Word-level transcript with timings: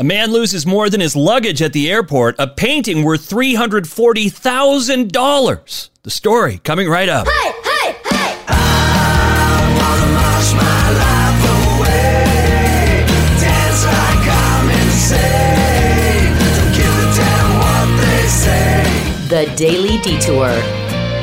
A 0.00 0.02
man 0.02 0.32
loses 0.32 0.64
more 0.64 0.88
than 0.88 1.02
his 1.02 1.14
luggage 1.14 1.60
at 1.60 1.74
the 1.74 1.90
airport, 1.90 2.36
a 2.38 2.46
painting 2.46 3.04
worth 3.04 3.28
$340,000. 3.28 5.88
The 6.04 6.10
story 6.10 6.56
coming 6.64 6.88
right 6.88 7.10
up. 7.10 7.28
Hey, 7.28 7.52
hey, 7.62 7.94
hey! 8.08 8.38
The 19.28 19.52
Daily 19.54 19.98
Detour. 19.98 20.48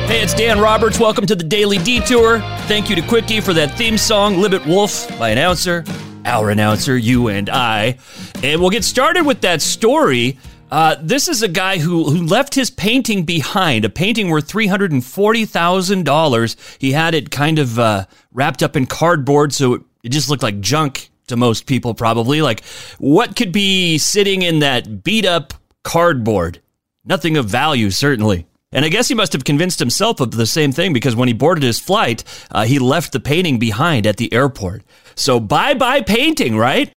Hey, 0.06 0.22
it's 0.22 0.34
Dan 0.34 0.60
Roberts. 0.60 1.00
Welcome 1.00 1.26
to 1.26 1.34
the 1.34 1.42
Daily 1.42 1.78
Detour. 1.78 2.38
Thank 2.68 2.88
you 2.88 2.94
to 2.94 3.02
Quickie 3.02 3.40
for 3.40 3.52
that 3.54 3.76
theme 3.76 3.98
song, 3.98 4.36
Libet 4.36 4.64
Wolf, 4.68 5.08
by 5.18 5.30
announcer, 5.30 5.82
our 6.28 6.50
announcer, 6.50 6.96
you 6.96 7.26
and 7.28 7.48
I. 7.48 7.98
And 8.42 8.60
we'll 8.60 8.70
get 8.70 8.82
started 8.84 9.24
with 9.24 9.40
that 9.40 9.62
story. 9.62 10.38
Uh, 10.70 10.96
this 11.00 11.28
is 11.28 11.42
a 11.42 11.48
guy 11.48 11.78
who, 11.78 12.04
who 12.04 12.26
left 12.26 12.54
his 12.54 12.70
painting 12.70 13.24
behind, 13.24 13.86
a 13.86 13.88
painting 13.88 14.28
worth 14.28 14.46
$340,000. 14.48 16.76
He 16.78 16.92
had 16.92 17.14
it 17.14 17.30
kind 17.30 17.58
of 17.58 17.78
uh, 17.78 18.04
wrapped 18.32 18.62
up 18.62 18.76
in 18.76 18.84
cardboard, 18.84 19.54
so 19.54 19.72
it, 19.74 19.82
it 20.02 20.10
just 20.10 20.28
looked 20.28 20.42
like 20.42 20.60
junk 20.60 21.08
to 21.28 21.36
most 21.36 21.64
people, 21.66 21.94
probably. 21.94 22.42
Like, 22.42 22.62
what 22.98 23.34
could 23.34 23.52
be 23.52 23.96
sitting 23.96 24.42
in 24.42 24.58
that 24.58 25.02
beat 25.02 25.24
up 25.24 25.54
cardboard? 25.82 26.60
Nothing 27.04 27.38
of 27.38 27.46
value, 27.46 27.90
certainly. 27.90 28.46
And 28.70 28.84
I 28.84 28.88
guess 28.88 29.08
he 29.08 29.14
must 29.14 29.32
have 29.32 29.44
convinced 29.44 29.78
himself 29.78 30.20
of 30.20 30.30
the 30.30 30.46
same 30.46 30.72
thing 30.72 30.92
because 30.92 31.16
when 31.16 31.28
he 31.28 31.34
boarded 31.34 31.64
his 31.64 31.80
flight, 31.80 32.22
uh, 32.50 32.64
he 32.64 32.78
left 32.78 33.12
the 33.12 33.20
painting 33.20 33.58
behind 33.58 34.06
at 34.06 34.18
the 34.18 34.32
airport. 34.32 34.82
So 35.14 35.40
bye 35.40 35.74
bye 35.74 36.02
painting, 36.02 36.56
right? 36.56 36.92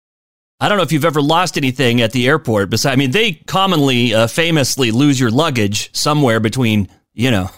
I 0.62 0.69
don't 0.69 0.77
know 0.77 0.83
if 0.83 0.93
you've 0.93 1.06
ever 1.06 1.23
lost 1.23 1.56
anything 1.56 2.02
at 2.02 2.12
the 2.12 2.29
airport. 2.29 2.69
Besides, 2.69 2.93
I 2.93 2.96
mean, 2.96 3.12
they 3.12 3.33
commonly, 3.33 4.12
uh, 4.12 4.27
famously 4.27 4.91
lose 4.91 5.19
your 5.19 5.30
luggage 5.30 5.95
somewhere 5.96 6.38
between, 6.38 6.88
you 7.15 7.30
know, 7.30 7.48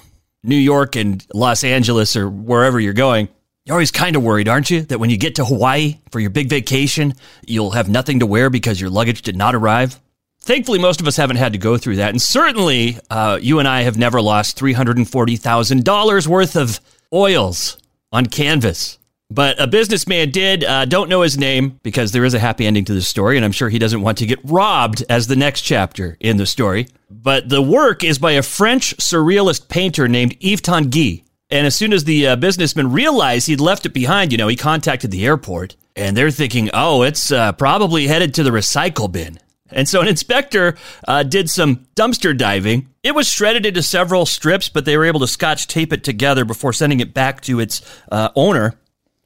New 0.45 0.57
York 0.57 0.95
and 0.95 1.27
Los 1.35 1.65
Angeles 1.65 2.15
or 2.15 2.29
wherever 2.29 2.79
you're 2.79 2.93
going. 2.93 3.29
You're 3.65 3.75
always 3.75 3.91
kind 3.91 4.15
of 4.15 4.23
worried, 4.23 4.49
aren't 4.49 4.71
you? 4.71 4.83
That 4.83 4.99
when 4.99 5.11
you 5.11 5.17
get 5.17 5.37
to 5.37 5.45
Hawaii 5.45 5.99
for 6.11 6.21
your 6.21 6.31
big 6.31 6.49
vacation, 6.49 7.15
you'll 7.47 7.73
have 7.73 7.89
nothing 7.89 8.21
to 8.21 8.27
wear 8.27 8.51
because 8.51 8.81
your 8.81 8.91
luggage 8.91 9.23
did 9.23 9.37
not 9.37 9.55
arrive. 9.55 10.01
Thankfully, 10.45 10.81
most 10.81 11.01
of 11.01 11.07
us 11.07 11.17
haven't 11.17 11.37
had 11.37 11.53
to 11.53 11.59
go 11.59 11.79
through 11.79 11.97
that. 11.97 12.11
And 12.11 12.21
certainly, 12.21 12.99
uh, 13.09 13.39
you 13.41 13.61
and 13.61 13.69
I 13.69 13.83
have 13.83 13.97
never 13.97 14.21
lost 14.21 14.59
$340,000 14.59 16.27
worth 16.27 16.57
of 16.57 16.81
oils 17.13 17.79
on 18.11 18.27
canvas. 18.27 18.99
But 19.31 19.61
a 19.61 19.69
businessman 19.69 20.31
did. 20.31 20.65
Uh, 20.65 20.85
don't 20.85 21.09
know 21.09 21.23
his 21.23 21.39
name 21.39 21.79
because 21.85 22.11
there 22.11 22.25
is 22.25 22.35
a 22.35 22.41
happy 22.41 22.67
ending 22.67 22.85
to 22.87 22.93
this 22.93 23.09
story, 23.09 23.37
and 23.37 23.45
I'm 23.45 23.53
sure 23.53 23.69
he 23.69 23.79
doesn't 23.79 24.03
want 24.03 24.19
to 24.19 24.27
get 24.27 24.41
robbed 24.43 25.05
as 25.09 25.27
the 25.27 25.37
next 25.37 25.63
chapter 25.63 26.17
in 26.21 26.37
the 26.37 26.45
story. 26.45 26.89
But 27.09 27.49
the 27.49 27.63
work 27.63 28.03
is 28.03 28.19
by 28.19 28.33
a 28.33 28.43
French 28.43 28.97
surrealist 28.97 29.69
painter 29.69 30.09
named 30.09 30.37
Yves 30.41 30.61
Tanguy. 30.61 31.23
And 31.51 31.67
as 31.67 31.77
soon 31.77 31.93
as 31.93 32.05
the 32.05 32.27
uh, 32.27 32.37
businessman 32.37 32.93
realized 32.93 33.47
he'd 33.47 33.61
left 33.61 33.87
it 33.87 33.95
behind, 33.95 34.33
you 34.33 34.39
know, 34.39 34.49
he 34.49 34.57
contacted 34.57 35.11
the 35.13 35.25
airport, 35.25 35.77
and 35.95 36.17
they're 36.17 36.31
thinking, 36.31 36.69
oh, 36.75 37.03
it's 37.03 37.31
uh, 37.31 37.53
probably 37.53 38.09
headed 38.09 38.35
to 38.35 38.43
the 38.43 38.51
recycle 38.51 39.11
bin. 39.11 39.39
And 39.73 39.89
so 39.89 40.01
an 40.01 40.09
inspector 40.09 40.77
uh, 41.07 41.23
did 41.23 41.51
some 41.51 41.87
dumpster 41.97 42.37
diving. 42.37 42.89
It 43.03 43.15
was 43.15 43.29
shredded 43.29 43.67
into 43.67 43.83
several 43.83 44.27
strips, 44.27 44.69
but 44.69 44.85
they 44.85 44.97
were 44.97 45.05
able 45.05 45.21
to 45.21 45.27
scotch 45.27 45.67
tape 45.67 45.93
it 45.93 46.05
together 46.05 46.45
before 46.45 46.73
sending 46.73 47.01
it 47.01 47.15
back 47.15 47.41
to 47.43 47.61
its 47.61 47.83
uh, 48.11 48.31
owner. 48.37 48.75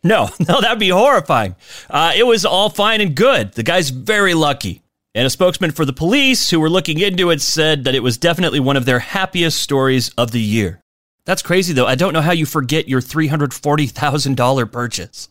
No, 0.03 0.31
no, 0.49 0.61
that'd 0.61 0.79
be 0.79 0.89
horrifying. 0.89 1.57
Uh, 1.91 2.13
it 2.17 2.25
was 2.25 2.45
all 2.45 2.71
fine 2.71 3.01
and 3.01 3.15
good. 3.15 3.53
The 3.53 3.63
guy's 3.63 3.91
very 3.91 4.35
lucky. 4.35 4.83
And 5.15 5.27
a 5.27 5.31
spokesman 5.31 5.71
for 5.71 5.87
the 5.87 5.95
police 5.95 6.51
who 6.51 6.61
were 6.61 6.69
looking 6.69 7.01
into 7.01 7.31
it 7.31 7.41
said 7.41 7.85
that 7.85 7.95
it 7.95 8.03
was 8.03 8.19
definitely 8.19 8.61
one 8.61 8.77
of 8.77 8.85
their 8.85 8.99
happiest 8.99 9.59
stories 9.59 10.11
of 10.11 10.31
the 10.31 10.41
year. 10.41 10.81
That's 11.25 11.43
crazy, 11.43 11.73
though. 11.73 11.87
I 11.87 11.95
don't 11.95 12.13
know 12.13 12.21
how 12.21 12.33
you 12.33 12.47
forget 12.47 12.87
your 12.87 13.01
$340,000 13.01 14.71
purchase. 14.71 15.29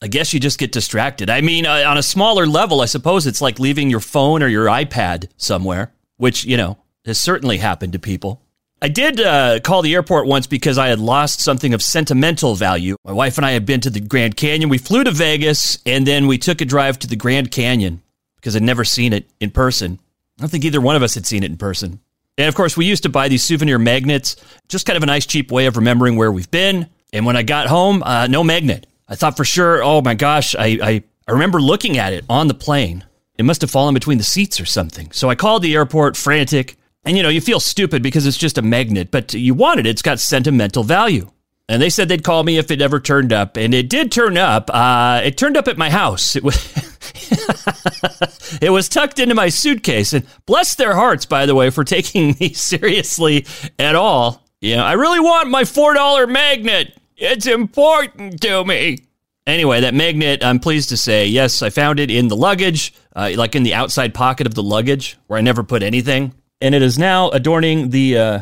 I 0.00 0.06
guess 0.06 0.32
you 0.32 0.38
just 0.38 0.58
get 0.58 0.70
distracted. 0.70 1.28
I 1.28 1.40
mean, 1.40 1.66
uh, 1.66 1.84
on 1.86 1.98
a 1.98 2.02
smaller 2.02 2.46
level, 2.46 2.80
I 2.80 2.86
suppose 2.86 3.26
it's 3.26 3.40
like 3.40 3.58
leaving 3.58 3.90
your 3.90 4.00
phone 4.00 4.42
or 4.42 4.46
your 4.46 4.66
iPad 4.66 5.28
somewhere, 5.36 5.92
which, 6.16 6.44
you 6.44 6.56
know, 6.56 6.78
has 7.04 7.18
certainly 7.18 7.58
happened 7.58 7.94
to 7.94 7.98
people. 7.98 8.40
I 8.80 8.86
did 8.86 9.20
uh, 9.20 9.58
call 9.58 9.82
the 9.82 9.94
airport 9.94 10.28
once 10.28 10.46
because 10.46 10.78
I 10.78 10.86
had 10.86 11.00
lost 11.00 11.40
something 11.40 11.74
of 11.74 11.82
sentimental 11.82 12.54
value. 12.54 12.94
My 13.04 13.12
wife 13.12 13.36
and 13.36 13.44
I 13.44 13.50
had 13.50 13.66
been 13.66 13.80
to 13.80 13.90
the 13.90 13.98
Grand 13.98 14.36
Canyon. 14.36 14.68
We 14.68 14.78
flew 14.78 15.02
to 15.02 15.10
Vegas 15.10 15.78
and 15.84 16.06
then 16.06 16.28
we 16.28 16.38
took 16.38 16.60
a 16.60 16.64
drive 16.64 16.96
to 17.00 17.08
the 17.08 17.16
Grand 17.16 17.50
Canyon 17.50 18.00
because 18.36 18.54
I'd 18.54 18.62
never 18.62 18.84
seen 18.84 19.12
it 19.12 19.28
in 19.40 19.50
person. 19.50 19.98
I 20.38 20.42
don't 20.42 20.48
think 20.48 20.64
either 20.64 20.80
one 20.80 20.94
of 20.94 21.02
us 21.02 21.14
had 21.14 21.26
seen 21.26 21.42
it 21.42 21.50
in 21.50 21.56
person. 21.56 21.98
And 22.36 22.46
of 22.46 22.54
course, 22.54 22.76
we 22.76 22.86
used 22.86 23.02
to 23.02 23.08
buy 23.08 23.26
these 23.26 23.42
souvenir 23.42 23.80
magnets, 23.80 24.36
just 24.68 24.86
kind 24.86 24.96
of 24.96 25.02
a 25.02 25.06
nice, 25.06 25.26
cheap 25.26 25.50
way 25.50 25.66
of 25.66 25.76
remembering 25.76 26.14
where 26.14 26.30
we've 26.30 26.50
been. 26.50 26.86
And 27.12 27.26
when 27.26 27.36
I 27.36 27.42
got 27.42 27.66
home, 27.66 28.04
uh, 28.04 28.28
no 28.28 28.44
magnet. 28.44 28.86
I 29.08 29.14
thought 29.14 29.36
for 29.36 29.44
sure, 29.44 29.82
oh 29.82 30.02
my 30.02 30.14
gosh, 30.14 30.54
I, 30.54 30.78
I, 30.82 31.02
I 31.26 31.32
remember 31.32 31.60
looking 31.60 31.98
at 31.98 32.12
it 32.12 32.24
on 32.28 32.48
the 32.48 32.54
plane. 32.54 33.04
It 33.38 33.44
must 33.44 33.60
have 33.60 33.70
fallen 33.70 33.94
between 33.94 34.18
the 34.18 34.24
seats 34.24 34.60
or 34.60 34.66
something. 34.66 35.10
So 35.12 35.30
I 35.30 35.34
called 35.34 35.62
the 35.62 35.74
airport, 35.74 36.16
frantic. 36.16 36.76
And 37.04 37.16
you 37.16 37.22
know, 37.22 37.28
you 37.28 37.40
feel 37.40 37.60
stupid 37.60 38.02
because 38.02 38.26
it's 38.26 38.36
just 38.36 38.58
a 38.58 38.62
magnet, 38.62 39.10
but 39.10 39.32
you 39.32 39.54
want 39.54 39.80
it. 39.80 39.86
It's 39.86 40.02
got 40.02 40.20
sentimental 40.20 40.82
value. 40.82 41.30
And 41.70 41.82
they 41.82 41.90
said 41.90 42.08
they'd 42.08 42.24
call 42.24 42.44
me 42.44 42.56
if 42.56 42.70
it 42.70 42.80
ever 42.80 42.98
turned 42.98 43.32
up. 43.32 43.56
And 43.56 43.74
it 43.74 43.90
did 43.90 44.10
turn 44.10 44.38
up. 44.38 44.70
Uh, 44.72 45.20
it 45.22 45.36
turned 45.36 45.56
up 45.56 45.68
at 45.68 45.76
my 45.76 45.90
house. 45.90 46.34
It 46.34 46.42
was. 46.42 46.56
it 48.62 48.70
was 48.70 48.88
tucked 48.88 49.18
into 49.18 49.34
my 49.34 49.50
suitcase. 49.50 50.14
And 50.14 50.26
bless 50.46 50.74
their 50.74 50.94
hearts, 50.94 51.26
by 51.26 51.46
the 51.46 51.54
way, 51.54 51.70
for 51.70 51.84
taking 51.84 52.34
me 52.40 52.54
seriously 52.54 53.46
at 53.78 53.94
all. 53.94 54.44
You 54.60 54.76
know, 54.76 54.84
I 54.84 54.94
really 54.94 55.20
want 55.20 55.50
my 55.50 55.62
$4 55.62 56.30
magnet. 56.30 56.98
It's 57.18 57.46
important 57.46 58.40
to 58.42 58.64
me. 58.64 58.98
Anyway, 59.44 59.80
that 59.80 59.92
magnet, 59.92 60.44
I'm 60.44 60.60
pleased 60.60 60.90
to 60.90 60.96
say, 60.96 61.26
yes, 61.26 61.62
I 61.62 61.70
found 61.70 61.98
it 61.98 62.12
in 62.12 62.28
the 62.28 62.36
luggage, 62.36 62.94
uh, 63.16 63.32
like 63.34 63.56
in 63.56 63.64
the 63.64 63.74
outside 63.74 64.14
pocket 64.14 64.46
of 64.46 64.54
the 64.54 64.62
luggage 64.62 65.18
where 65.26 65.36
I 65.36 65.42
never 65.42 65.64
put 65.64 65.82
anything. 65.82 66.32
And 66.60 66.76
it 66.76 66.82
is 66.82 66.96
now 66.96 67.30
adorning 67.30 67.90
the, 67.90 68.16
uh, 68.16 68.38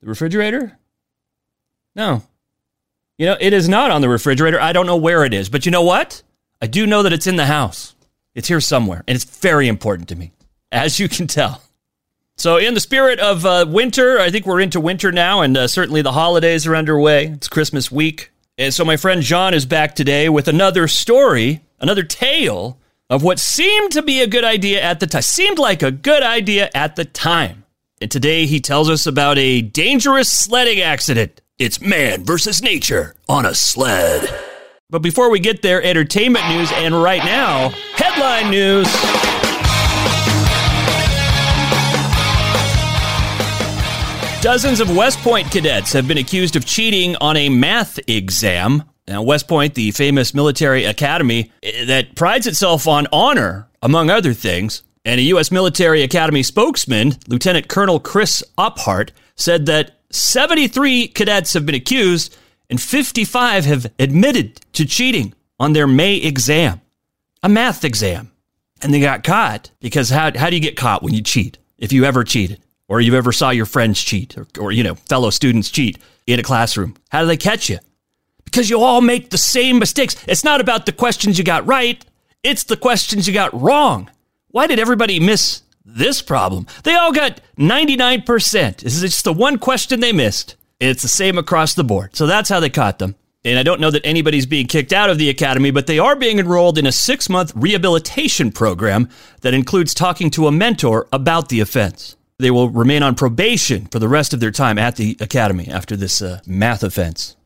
the 0.00 0.06
refrigerator? 0.06 0.78
No. 1.96 2.22
You 3.16 3.26
know, 3.26 3.36
it 3.40 3.54
is 3.54 3.66
not 3.66 3.90
on 3.90 4.02
the 4.02 4.10
refrigerator. 4.10 4.60
I 4.60 4.74
don't 4.74 4.86
know 4.86 4.96
where 4.96 5.24
it 5.24 5.32
is. 5.32 5.48
But 5.48 5.64
you 5.64 5.72
know 5.72 5.82
what? 5.82 6.22
I 6.60 6.66
do 6.66 6.86
know 6.86 7.02
that 7.04 7.14
it's 7.14 7.26
in 7.26 7.36
the 7.36 7.46
house. 7.46 7.94
It's 8.34 8.48
here 8.48 8.60
somewhere. 8.60 9.04
And 9.08 9.14
it's 9.14 9.24
very 9.24 9.68
important 9.68 10.08
to 10.10 10.16
me, 10.16 10.32
as 10.70 10.98
you 10.98 11.08
can 11.08 11.26
tell. 11.26 11.62
So, 12.42 12.56
in 12.56 12.74
the 12.74 12.80
spirit 12.80 13.20
of 13.20 13.46
uh, 13.46 13.66
winter, 13.68 14.18
I 14.18 14.28
think 14.32 14.46
we're 14.46 14.58
into 14.58 14.80
winter 14.80 15.12
now, 15.12 15.42
and 15.42 15.56
uh, 15.56 15.68
certainly 15.68 16.02
the 16.02 16.10
holidays 16.10 16.66
are 16.66 16.74
underway. 16.74 17.28
It's 17.28 17.46
Christmas 17.46 17.92
week. 17.92 18.32
And 18.58 18.74
so, 18.74 18.84
my 18.84 18.96
friend 18.96 19.22
John 19.22 19.54
is 19.54 19.64
back 19.64 19.94
today 19.94 20.28
with 20.28 20.48
another 20.48 20.88
story, 20.88 21.60
another 21.78 22.02
tale 22.02 22.80
of 23.08 23.22
what 23.22 23.38
seemed 23.38 23.92
to 23.92 24.02
be 24.02 24.20
a 24.20 24.26
good 24.26 24.42
idea 24.42 24.82
at 24.82 24.98
the 24.98 25.06
time. 25.06 25.22
Seemed 25.22 25.60
like 25.60 25.84
a 25.84 25.92
good 25.92 26.24
idea 26.24 26.68
at 26.74 26.96
the 26.96 27.04
time. 27.04 27.62
And 28.00 28.10
today 28.10 28.46
he 28.46 28.58
tells 28.58 28.90
us 28.90 29.06
about 29.06 29.38
a 29.38 29.62
dangerous 29.62 30.28
sledding 30.28 30.80
accident. 30.80 31.40
It's 31.60 31.80
man 31.80 32.24
versus 32.24 32.60
nature 32.60 33.14
on 33.28 33.46
a 33.46 33.54
sled. 33.54 34.28
But 34.90 35.02
before 35.02 35.30
we 35.30 35.38
get 35.38 35.62
there, 35.62 35.80
entertainment 35.80 36.48
news, 36.48 36.72
and 36.72 37.04
right 37.04 37.24
now, 37.24 37.68
headline 37.94 38.50
news. 38.50 39.41
Dozens 44.42 44.80
of 44.80 44.96
West 44.96 45.20
Point 45.20 45.52
cadets 45.52 45.92
have 45.92 46.08
been 46.08 46.18
accused 46.18 46.56
of 46.56 46.66
cheating 46.66 47.14
on 47.20 47.36
a 47.36 47.48
math 47.48 48.00
exam. 48.08 48.82
Now, 49.06 49.22
West 49.22 49.46
Point, 49.46 49.76
the 49.76 49.92
famous 49.92 50.34
military 50.34 50.84
academy 50.84 51.52
eh, 51.62 51.84
that 51.84 52.16
prides 52.16 52.48
itself 52.48 52.88
on 52.88 53.06
honor, 53.12 53.68
among 53.82 54.10
other 54.10 54.34
things, 54.34 54.82
and 55.04 55.20
a 55.20 55.24
U.S. 55.24 55.52
military 55.52 56.02
academy 56.02 56.42
spokesman, 56.42 57.12
Lieutenant 57.28 57.68
Colonel 57.68 58.00
Chris 58.00 58.42
Ophardt, 58.58 59.10
said 59.36 59.66
that 59.66 60.00
73 60.10 61.06
cadets 61.06 61.52
have 61.52 61.64
been 61.64 61.76
accused 61.76 62.36
and 62.68 62.82
55 62.82 63.64
have 63.64 63.92
admitted 64.00 64.56
to 64.72 64.84
cheating 64.84 65.34
on 65.60 65.72
their 65.72 65.86
May 65.86 66.16
exam, 66.16 66.80
a 67.44 67.48
math 67.48 67.84
exam. 67.84 68.32
And 68.82 68.92
they 68.92 68.98
got 68.98 69.22
caught 69.22 69.70
because 69.78 70.10
how, 70.10 70.36
how 70.36 70.50
do 70.50 70.56
you 70.56 70.62
get 70.62 70.76
caught 70.76 71.04
when 71.04 71.14
you 71.14 71.22
cheat? 71.22 71.58
If 71.78 71.92
you 71.92 72.04
ever 72.04 72.24
cheated 72.24 72.60
or 72.92 73.00
you 73.00 73.16
ever 73.16 73.32
saw 73.32 73.48
your 73.48 73.64
friends 73.64 74.02
cheat 74.02 74.36
or, 74.36 74.46
or, 74.60 74.70
you 74.70 74.84
know 74.84 74.94
fellow 74.94 75.30
students 75.30 75.70
cheat 75.70 75.96
in 76.26 76.38
a 76.38 76.42
classroom 76.42 76.94
how 77.08 77.22
do 77.22 77.26
they 77.26 77.38
catch 77.38 77.70
you? 77.70 77.78
Because 78.44 78.68
you 78.68 78.80
all 78.80 79.00
make 79.00 79.30
the 79.30 79.38
same 79.38 79.78
mistakes. 79.78 80.14
It's 80.28 80.44
not 80.44 80.60
about 80.60 80.84
the 80.84 80.92
questions 80.92 81.38
you 81.38 81.44
got 81.44 81.66
right. 81.66 82.04
It's 82.42 82.64
the 82.64 82.76
questions 82.76 83.26
you 83.26 83.32
got 83.32 83.58
wrong. 83.58 84.10
Why 84.48 84.66
did 84.66 84.78
everybody 84.78 85.18
miss 85.20 85.62
this 85.86 86.20
problem? 86.20 86.66
They 86.84 86.94
all 86.94 87.12
got 87.12 87.40
99% 87.56 88.76
this 88.76 88.94
is 88.94 89.00
just 89.00 89.24
the 89.24 89.32
one 89.32 89.58
question 89.58 90.00
they 90.00 90.12
missed. 90.12 90.56
It's 90.78 91.00
the 91.00 91.08
same 91.08 91.38
across 91.38 91.72
the 91.72 91.84
board. 91.84 92.14
So 92.14 92.26
that's 92.26 92.50
how 92.50 92.60
they 92.60 92.68
caught 92.68 92.98
them. 92.98 93.14
And 93.42 93.58
I 93.58 93.62
don't 93.62 93.80
know 93.80 93.90
that 93.90 94.04
anybody's 94.04 94.46
being 94.46 94.66
kicked 94.66 94.92
out 94.92 95.08
of 95.08 95.16
the 95.16 95.30
academy, 95.30 95.70
but 95.70 95.86
they 95.86 95.98
are 95.98 96.14
being 96.14 96.38
enrolled 96.38 96.76
in 96.76 96.86
a 96.86 96.92
six 96.92 97.30
month 97.30 97.52
rehabilitation 97.56 98.52
program 98.52 99.08
that 99.40 99.54
includes 99.54 99.94
talking 99.94 100.30
to 100.32 100.46
a 100.46 100.52
mentor 100.52 101.08
about 101.10 101.48
the 101.48 101.60
offense. 101.60 102.16
They 102.42 102.50
will 102.50 102.68
remain 102.68 103.04
on 103.04 103.14
probation 103.14 103.86
for 103.86 104.00
the 104.00 104.08
rest 104.08 104.34
of 104.34 104.40
their 104.40 104.50
time 104.50 104.76
at 104.76 104.96
the 104.96 105.16
academy 105.20 105.68
after 105.68 105.94
this 105.94 106.20
uh, 106.20 106.40
math 106.44 106.82
offense. 106.82 107.36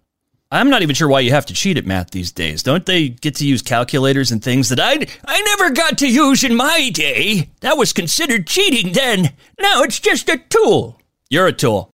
I'm 0.51 0.71
not 0.71 0.81
even 0.81 0.95
sure 0.95 1.07
why 1.07 1.21
you 1.21 1.33
have 1.33 1.45
to 1.47 1.53
cheat 1.53 1.77
at 1.77 1.85
math 1.85 2.13
these 2.13 2.33
days. 2.33 2.63
Don't 2.63 2.87
they 2.87 3.11
get 3.11 3.35
to 3.35 3.47
use 3.47 3.61
calculators 3.61 4.33
and 4.33 4.43
things 4.43 4.71
that 4.71 4.81
I 4.81 5.07
I 5.27 5.43
never 5.43 5.69
got 5.69 5.99
to 5.99 6.11
use 6.11 6.45
in 6.45 6.57
my 6.57 6.89
day? 6.89 7.51
That 7.61 7.77
was 7.77 7.93
considered 7.93 8.47
cheating 8.47 8.95
then. 8.95 9.35
Now 9.61 9.83
it's 9.83 10.01
just 10.01 10.31
a 10.31 10.39
tool. 10.39 10.99
You're 11.29 11.49
a 11.49 11.53
tool. 11.53 11.91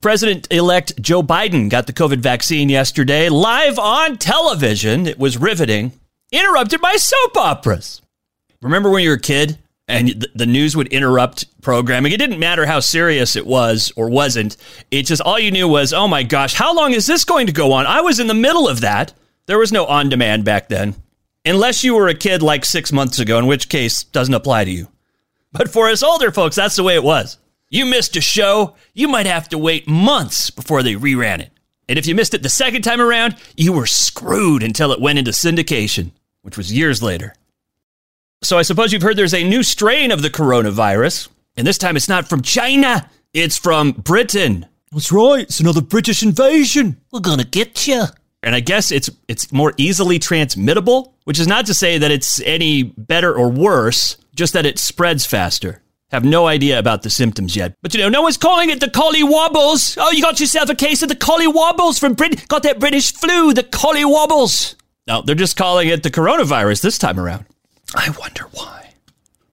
President 0.00 0.48
elect 0.50 1.02
Joe 1.02 1.22
Biden 1.22 1.68
got 1.68 1.86
the 1.86 1.92
COVID 1.92 2.20
vaccine 2.20 2.70
yesterday 2.70 3.28
live 3.28 3.78
on 3.78 4.16
television. 4.16 5.06
It 5.06 5.18
was 5.18 5.36
riveting, 5.36 5.92
interrupted 6.32 6.80
by 6.80 6.96
soap 6.96 7.36
operas. 7.36 8.00
Remember 8.62 8.88
when 8.88 9.02
you 9.02 9.10
were 9.10 9.16
a 9.16 9.20
kid 9.20 9.58
and 9.88 10.26
the 10.34 10.46
news 10.46 10.76
would 10.76 10.88
interrupt 10.88 11.46
programming? 11.62 12.12
It 12.12 12.18
didn't 12.18 12.38
matter 12.38 12.66
how 12.66 12.80
serious 12.80 13.36
it 13.36 13.46
was 13.46 13.92
or 13.96 14.10
wasn't. 14.10 14.56
It 14.90 15.04
just 15.04 15.22
all 15.22 15.38
you 15.38 15.50
knew 15.50 15.66
was, 15.66 15.92
oh 15.92 16.06
my 16.06 16.22
gosh, 16.22 16.54
how 16.54 16.74
long 16.74 16.92
is 16.92 17.06
this 17.06 17.24
going 17.24 17.46
to 17.46 17.52
go 17.52 17.72
on? 17.72 17.86
I 17.86 18.02
was 18.02 18.20
in 18.20 18.26
the 18.26 18.34
middle 18.34 18.68
of 18.68 18.82
that. 18.82 19.12
There 19.46 19.58
was 19.58 19.72
no 19.72 19.86
on 19.86 20.10
demand 20.10 20.44
back 20.44 20.68
then, 20.68 20.94
unless 21.44 21.82
you 21.82 21.94
were 21.94 22.08
a 22.08 22.14
kid 22.14 22.42
like 22.42 22.64
six 22.64 22.92
months 22.92 23.18
ago, 23.18 23.38
in 23.38 23.46
which 23.46 23.70
case 23.70 24.04
doesn't 24.04 24.34
apply 24.34 24.64
to 24.64 24.70
you. 24.70 24.88
But 25.52 25.70
for 25.70 25.88
us 25.88 26.02
older 26.02 26.30
folks, 26.30 26.56
that's 26.56 26.76
the 26.76 26.82
way 26.82 26.94
it 26.94 27.02
was. 27.02 27.38
You 27.70 27.86
missed 27.86 28.16
a 28.16 28.20
show, 28.20 28.76
you 28.92 29.08
might 29.08 29.26
have 29.26 29.48
to 29.50 29.58
wait 29.58 29.88
months 29.88 30.50
before 30.50 30.82
they 30.82 30.94
reran 30.94 31.40
it. 31.40 31.50
And 31.88 31.98
if 31.98 32.06
you 32.06 32.14
missed 32.14 32.34
it 32.34 32.42
the 32.42 32.50
second 32.50 32.82
time 32.82 33.00
around, 33.00 33.36
you 33.56 33.72
were 33.72 33.86
screwed 33.86 34.62
until 34.62 34.92
it 34.92 35.00
went 35.00 35.18
into 35.18 35.30
syndication, 35.30 36.10
which 36.42 36.58
was 36.58 36.72
years 36.72 37.02
later. 37.02 37.34
So 38.42 38.56
I 38.56 38.62
suppose 38.62 38.92
you've 38.92 39.02
heard 39.02 39.16
there's 39.16 39.34
a 39.34 39.42
new 39.42 39.62
strain 39.62 40.12
of 40.12 40.22
the 40.22 40.30
coronavirus, 40.30 41.28
and 41.56 41.66
this 41.66 41.78
time 41.78 41.96
it's 41.96 42.08
not 42.08 42.28
from 42.28 42.40
China, 42.42 43.10
it's 43.34 43.58
from 43.58 43.92
Britain. 43.92 44.66
That's 44.92 45.10
right, 45.10 45.42
it's 45.42 45.60
another 45.60 45.82
British 45.82 46.22
invasion. 46.22 47.00
We're 47.12 47.20
gonna 47.20 47.44
get 47.44 47.88
you. 47.88 48.04
And 48.44 48.54
I 48.54 48.60
guess 48.60 48.92
it's 48.92 49.10
it's 49.26 49.50
more 49.52 49.74
easily 49.76 50.20
transmittable, 50.20 51.14
which 51.24 51.40
is 51.40 51.48
not 51.48 51.66
to 51.66 51.74
say 51.74 51.98
that 51.98 52.12
it's 52.12 52.40
any 52.42 52.84
better 52.84 53.34
or 53.34 53.50
worse, 53.50 54.16
just 54.36 54.52
that 54.52 54.66
it 54.66 54.78
spreads 54.78 55.26
faster. 55.26 55.82
Have 56.12 56.24
no 56.24 56.46
idea 56.46 56.78
about 56.78 57.02
the 57.02 57.10
symptoms 57.10 57.56
yet. 57.56 57.74
But 57.82 57.92
you 57.92 58.00
know, 58.00 58.08
no 58.08 58.22
one's 58.22 58.36
calling 58.36 58.70
it 58.70 58.78
the 58.78 58.86
collywobbles. 58.86 59.98
Oh, 60.00 60.12
you 60.12 60.22
got 60.22 60.38
yourself 60.38 60.70
a 60.70 60.76
case 60.76 61.02
of 61.02 61.08
the 61.08 61.16
collywobbles 61.16 61.98
from 61.98 62.14
Britain. 62.14 62.40
Got 62.46 62.62
that 62.62 62.78
British 62.78 63.12
flu, 63.12 63.52
the 63.52 63.64
collywobbles. 63.64 64.76
No, 65.08 65.22
they're 65.22 65.34
just 65.34 65.56
calling 65.56 65.88
it 65.88 66.04
the 66.04 66.10
coronavirus 66.10 66.82
this 66.82 66.98
time 66.98 67.18
around. 67.18 67.44
I 67.94 68.10
wonder 68.18 68.44
why. 68.52 68.90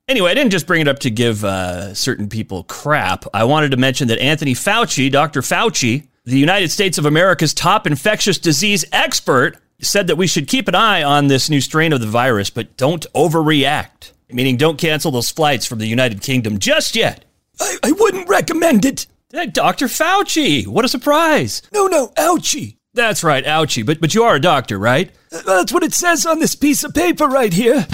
Anyway, 0.08 0.30
I 0.30 0.34
didn't 0.34 0.52
just 0.52 0.68
bring 0.68 0.82
it 0.82 0.88
up 0.88 1.00
to 1.00 1.10
give 1.10 1.44
uh, 1.44 1.94
certain 1.94 2.30
people 2.30 2.64
crap. 2.64 3.26
I 3.34 3.44
wanted 3.46 3.72
to 3.72 3.78
mention 3.78 4.08
that 4.10 4.20
Anthony 4.20 4.54
Fauci, 4.54 5.12
Dr. 5.12 5.42
Fauci, 5.42 6.08
the 6.26 6.38
United 6.38 6.70
States 6.70 6.98
of 6.98 7.06
America's 7.06 7.54
top 7.54 7.88
infectious 7.88 8.38
disease 8.38 8.86
expert, 8.92 9.58
said 9.82 10.08
that 10.08 10.16
we 10.16 10.28
should 10.28 10.48
keep 10.48 10.68
an 10.68 10.76
eye 10.76 11.04
on 11.04 11.28
this 11.28 11.50
new 11.50 11.62
strain 11.62 11.92
of 11.92 12.02
the 12.02 12.08
virus, 12.08 12.50
but 12.50 12.78
don't 12.78 13.06
overreact 13.14 14.12
meaning 14.32 14.58
don't 14.58 14.78
cancel 14.78 15.12
those 15.12 15.30
flights 15.30 15.66
from 15.66 15.80
the 15.80 15.88
United 15.88 16.22
Kingdom 16.22 16.60
just 16.60 16.96
yet. 16.96 17.26
I, 17.60 17.78
I 17.84 17.92
wouldn't 17.92 18.28
recommend 18.28 18.86
it. 18.86 19.08
Hey, 19.32 19.48
Dr. 19.48 19.88
Fauci, 19.88 20.68
what 20.68 20.86
a 20.86 20.90
surprise. 20.90 21.62
No, 21.74 21.88
no, 21.88 22.10
ouchie. 22.18 22.78
That's 22.94 23.24
right, 23.24 23.44
ouchie. 23.44 23.86
But 23.86 24.00
but 24.00 24.14
you 24.14 24.24
are 24.24 24.36
a 24.36 24.42
doctor, 24.42 24.80
right? 24.80 25.12
Uh, 25.32 25.42
that's 25.44 25.74
what 25.74 25.84
it 25.84 25.94
says 25.94 26.26
on 26.26 26.40
this 26.40 26.56
piece 26.56 26.84
of 26.84 26.94
paper 26.94 27.28
right 27.28 27.52
here. 27.52 27.86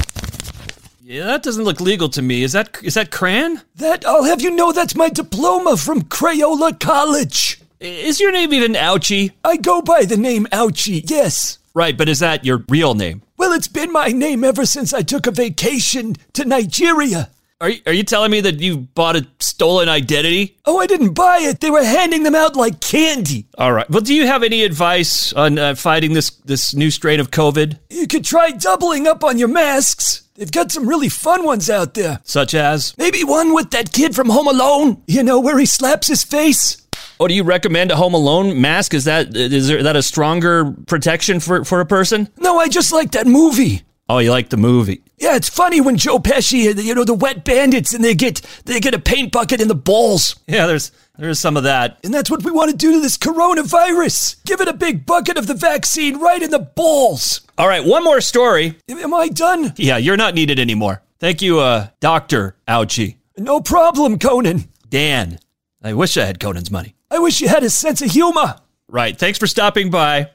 Yeah, 1.12 1.26
that 1.26 1.44
doesn't 1.44 1.66
look 1.66 1.82
legal 1.82 2.08
to 2.08 2.22
me. 2.22 2.42
Is 2.42 2.54
that 2.54 2.78
is 2.84 2.94
that 2.94 3.12
crayon? 3.12 3.60
That 3.76 4.06
I'll 4.06 4.24
have 4.24 4.42
you 4.42 4.50
know 4.50 4.72
that's 4.72 4.96
my 4.96 5.10
diploma 5.10 5.76
from 5.76 6.04
Crayola 6.04 6.80
College. 6.80 7.60
Is 7.82 8.22
your 8.22 8.32
name 8.32 8.54
even 8.54 8.76
Ouchie? 8.76 9.32
I 9.44 9.58
go 9.58 9.82
by 9.82 10.06
the 10.06 10.16
name 10.16 10.46
Ouchie, 10.54 11.04
yes. 11.04 11.60
Right, 11.74 11.98
but 11.98 12.08
is 12.08 12.20
that 12.20 12.46
your 12.46 12.64
real 12.70 12.94
name? 12.94 13.24
Well, 13.36 13.52
it's 13.52 13.68
been 13.68 13.92
my 13.92 14.08
name 14.08 14.46
ever 14.46 14.66
since 14.66 14.94
I 14.94 15.02
took 15.02 15.28
a 15.28 15.32
vacation 15.32 16.16
to 16.32 16.46
Nigeria. 16.46 17.30
Are 17.62 17.70
you, 17.70 17.80
are 17.86 17.94
you 17.94 18.04
telling 18.04 18.32
me 18.32 18.42
that 18.42 18.60
you 18.60 18.78
bought 18.78 19.16
a 19.16 19.28
stolen 19.40 19.88
identity? 19.88 20.58
Oh, 20.66 20.80
I 20.80 20.88
didn't 20.88 21.14
buy 21.14 21.38
it. 21.42 21.60
They 21.60 21.70
were 21.70 21.84
handing 21.84 22.24
them 22.24 22.34
out 22.34 22.56
like 22.56 22.82
candy. 22.82 23.46
All 23.56 23.72
right. 23.72 23.88
Well, 23.88 24.02
do 24.02 24.16
you 24.16 24.26
have 24.26 24.42
any 24.42 24.64
advice 24.64 25.32
on 25.34 25.60
uh, 25.60 25.76
fighting 25.76 26.14
this 26.14 26.32
this 26.44 26.74
new 26.74 26.90
strain 26.90 27.20
of 27.20 27.30
COVID? 27.30 27.78
You 27.92 28.08
could 28.08 28.26
try 28.26 28.50
doubling 28.50 29.06
up 29.06 29.24
on 29.24 29.38
your 29.38 29.48
masks. 29.48 30.24
They've 30.34 30.52
got 30.52 30.72
some 30.72 30.90
really 30.90 31.08
fun 31.08 31.46
ones 31.46 31.70
out 31.70 31.94
there. 31.94 32.20
Such 32.24 32.56
as? 32.56 32.98
Maybe 32.98 33.24
one 33.24 33.54
with 33.54 33.70
that 33.72 33.94
kid 33.94 34.16
from 34.16 34.30
Home 34.30 34.48
Alone. 34.48 35.04
You 35.06 35.22
know, 35.22 35.40
where 35.40 35.60
he 35.60 35.68
slaps 35.68 36.08
his 36.08 36.24
face. 36.24 36.82
Oh, 37.20 37.28
do 37.28 37.36
you 37.36 37.44
recommend 37.44 37.92
a 37.92 37.96
Home 37.96 38.16
Alone 38.16 38.60
mask? 38.60 38.96
Is 38.96 39.04
that 39.04 39.38
is 39.38 39.68
there, 39.68 39.84
that 39.84 39.96
a 39.96 40.02
stronger 40.02 40.72
protection 40.88 41.40
for, 41.40 41.64
for 41.64 41.80
a 41.80 41.86
person? 41.86 42.28
No, 42.40 42.58
I 42.58 42.70
just 42.70 42.92
like 42.92 43.12
that 43.12 43.28
movie. 43.28 43.84
Oh, 44.10 44.18
you 44.18 44.32
like 44.32 44.50
the 44.50 44.58
movie? 44.58 45.04
Yeah, 45.22 45.36
it's 45.36 45.50
funny 45.50 45.80
when 45.80 45.98
Joe 45.98 46.18
Pesci, 46.18 46.84
you 46.84 46.96
know, 46.96 47.04
the 47.04 47.14
wet 47.14 47.46
bandits, 47.46 47.94
and 47.94 48.04
they 48.04 48.16
get 48.16 48.42
they 48.66 48.80
get 48.80 48.96
a 48.96 49.00
paint 49.00 49.32
bucket 49.32 49.62
in 49.62 49.68
the 49.68 49.76
balls. 49.76 50.36
Yeah, 50.48 50.66
there's 50.66 50.92
there's 51.16 51.38
some 51.38 51.56
of 51.58 51.64
that. 51.64 52.00
And 52.04 52.12
that's 52.12 52.32
what 52.32 52.44
we 52.44 52.50
want 52.50 52.72
to 52.72 52.76
do 52.76 52.94
to 52.94 53.00
this 53.00 53.20
coronavirus. 53.20 54.44
Give 54.46 54.62
it 54.62 54.68
a 54.68 54.74
big 54.74 55.06
bucket 55.06 55.38
of 55.38 55.46
the 55.46 55.54
vaccine 55.54 56.20
right 56.20 56.42
in 56.42 56.50
the 56.50 56.58
balls. 56.58 57.42
All 57.60 57.68
right, 57.68 57.86
one 57.86 58.04
more 58.04 58.20
story. 58.20 58.80
Am 58.90 59.14
I 59.14 59.28
done? 59.28 59.74
Yeah, 59.78 59.98
you're 59.98 60.18
not 60.18 60.34
needed 60.34 60.60
anymore. 60.60 61.04
Thank 61.20 61.44
you, 61.44 61.60
uh, 61.60 61.90
Doctor 62.00 62.56
Ouchie. 62.68 63.18
No 63.38 63.62
problem, 63.62 64.18
Conan. 64.18 64.70
Dan. 64.90 65.38
I 65.84 65.94
wish 65.94 66.18
I 66.18 66.26
had 66.26 66.40
Conan's 66.40 66.72
money. 66.72 66.96
I 67.12 67.20
wish 67.20 67.42
you 67.42 67.48
had 67.48 67.64
a 67.64 67.70
sense 67.70 68.02
of 68.02 68.10
humor. 68.10 68.56
Right. 68.88 69.16
Thanks 69.16 69.38
for 69.38 69.46
stopping 69.46 69.92
by. 69.92 70.32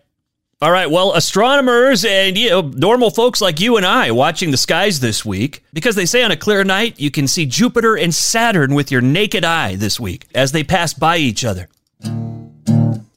All 0.62 0.70
right. 0.70 0.90
Well, 0.90 1.12
astronomers 1.12 2.06
and 2.06 2.38
you 2.38 2.48
know, 2.48 2.62
normal 2.62 3.10
folks 3.10 3.42
like 3.42 3.60
you 3.60 3.76
and 3.76 3.84
I 3.84 4.10
watching 4.10 4.50
the 4.50 4.56
skies 4.56 5.00
this 5.00 5.22
week 5.22 5.62
because 5.74 5.96
they 5.96 6.06
say 6.06 6.22
on 6.22 6.30
a 6.30 6.36
clear 6.36 6.64
night 6.64 6.98
you 6.98 7.10
can 7.10 7.28
see 7.28 7.44
Jupiter 7.44 7.94
and 7.94 8.14
Saturn 8.14 8.74
with 8.74 8.90
your 8.90 9.02
naked 9.02 9.44
eye 9.44 9.76
this 9.76 10.00
week 10.00 10.26
as 10.34 10.52
they 10.52 10.64
pass 10.64 10.94
by 10.94 11.18
each 11.18 11.44
other. 11.44 11.68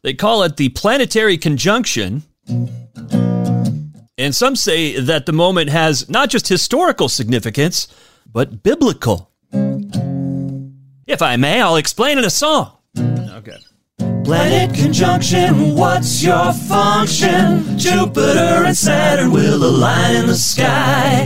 They 0.02 0.14
call 0.14 0.44
it 0.44 0.58
the 0.58 0.68
planetary 0.70 1.38
conjunction. 1.38 2.24
And 4.18 4.36
some 4.36 4.58
say 4.58 5.00
that 5.00 5.26
the 5.26 5.32
moment 5.32 5.70
has 5.70 6.10
not 6.10 6.30
just 6.30 6.50
historical 6.50 7.08
significance, 7.08 7.88
but 8.30 8.64
biblical. 8.64 9.32
If 11.08 11.22
I 11.22 11.38
may, 11.38 11.62
I'll 11.62 11.78
explain 11.78 12.18
in 12.18 12.26
a 12.26 12.30
song. 12.30 12.78
Okay. 12.98 13.56
Planet 14.24 14.76
conjunction, 14.76 15.76
what's 15.76 16.22
your 16.22 16.54
function? 16.54 17.78
Jupiter 17.78 18.66
and 18.66 18.78
Saturn 18.78 19.32
will 19.32 19.64
align 19.64 20.16
in 20.16 20.28
the 20.28 20.36
sky. 20.36 21.26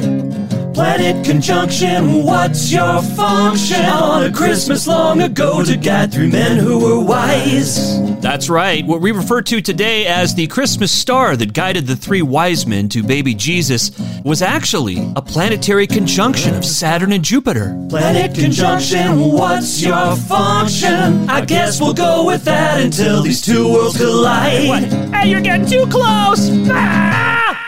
Planet 0.74 1.24
conjunction, 1.24 2.24
what's 2.24 2.72
your 2.72 3.02
function? 3.02 3.86
On 3.86 4.24
a 4.24 4.32
Christmas 4.32 4.88
long 4.88 5.22
ago 5.22 5.64
to 5.64 5.78
guide 5.78 6.12
three 6.12 6.32
men 6.32 6.58
who 6.58 6.80
were 6.80 7.00
wise. 7.00 8.02
That's 8.22 8.50
right. 8.50 8.84
What 8.84 9.00
we 9.00 9.12
refer 9.12 9.44
to 9.44 9.62
today 9.62 10.08
as 10.08 10.34
the 10.34 10.48
Christmas 10.48 10.92
star 10.92 11.36
that 11.38 11.54
guided 11.54 11.86
the 11.86 11.96
three 11.96 12.24
wise 12.24 12.66
men 12.66 12.90
to 12.90 13.04
baby 13.04 13.36
Jesus 13.36 13.92
was 14.24 14.42
actually 14.42 14.98
a 15.16 15.22
planetary 15.22 15.86
conjunction 15.86 16.56
of 16.56 16.66
Saturn 16.66 17.12
and 17.12 17.24
Jupiter. 17.24 17.78
Planet 17.90 18.34
conjunction, 18.34 19.20
what's 19.20 19.80
your 19.80 20.16
function? 20.16 21.30
I 21.30 21.46
guess 21.46 21.80
we'll 21.80 21.94
go 21.94 22.26
with 22.26 22.46
that 22.46 22.82
until 22.82 23.22
these 23.22 23.42
two 23.42 23.72
worlds 23.72 23.98
collide. 23.98 24.68
What? 24.68 24.84
Hey, 25.14 25.30
you're 25.30 25.42
getting 25.42 25.68
too 25.68 25.86
close! 25.86 26.50
Ah! 26.72 27.60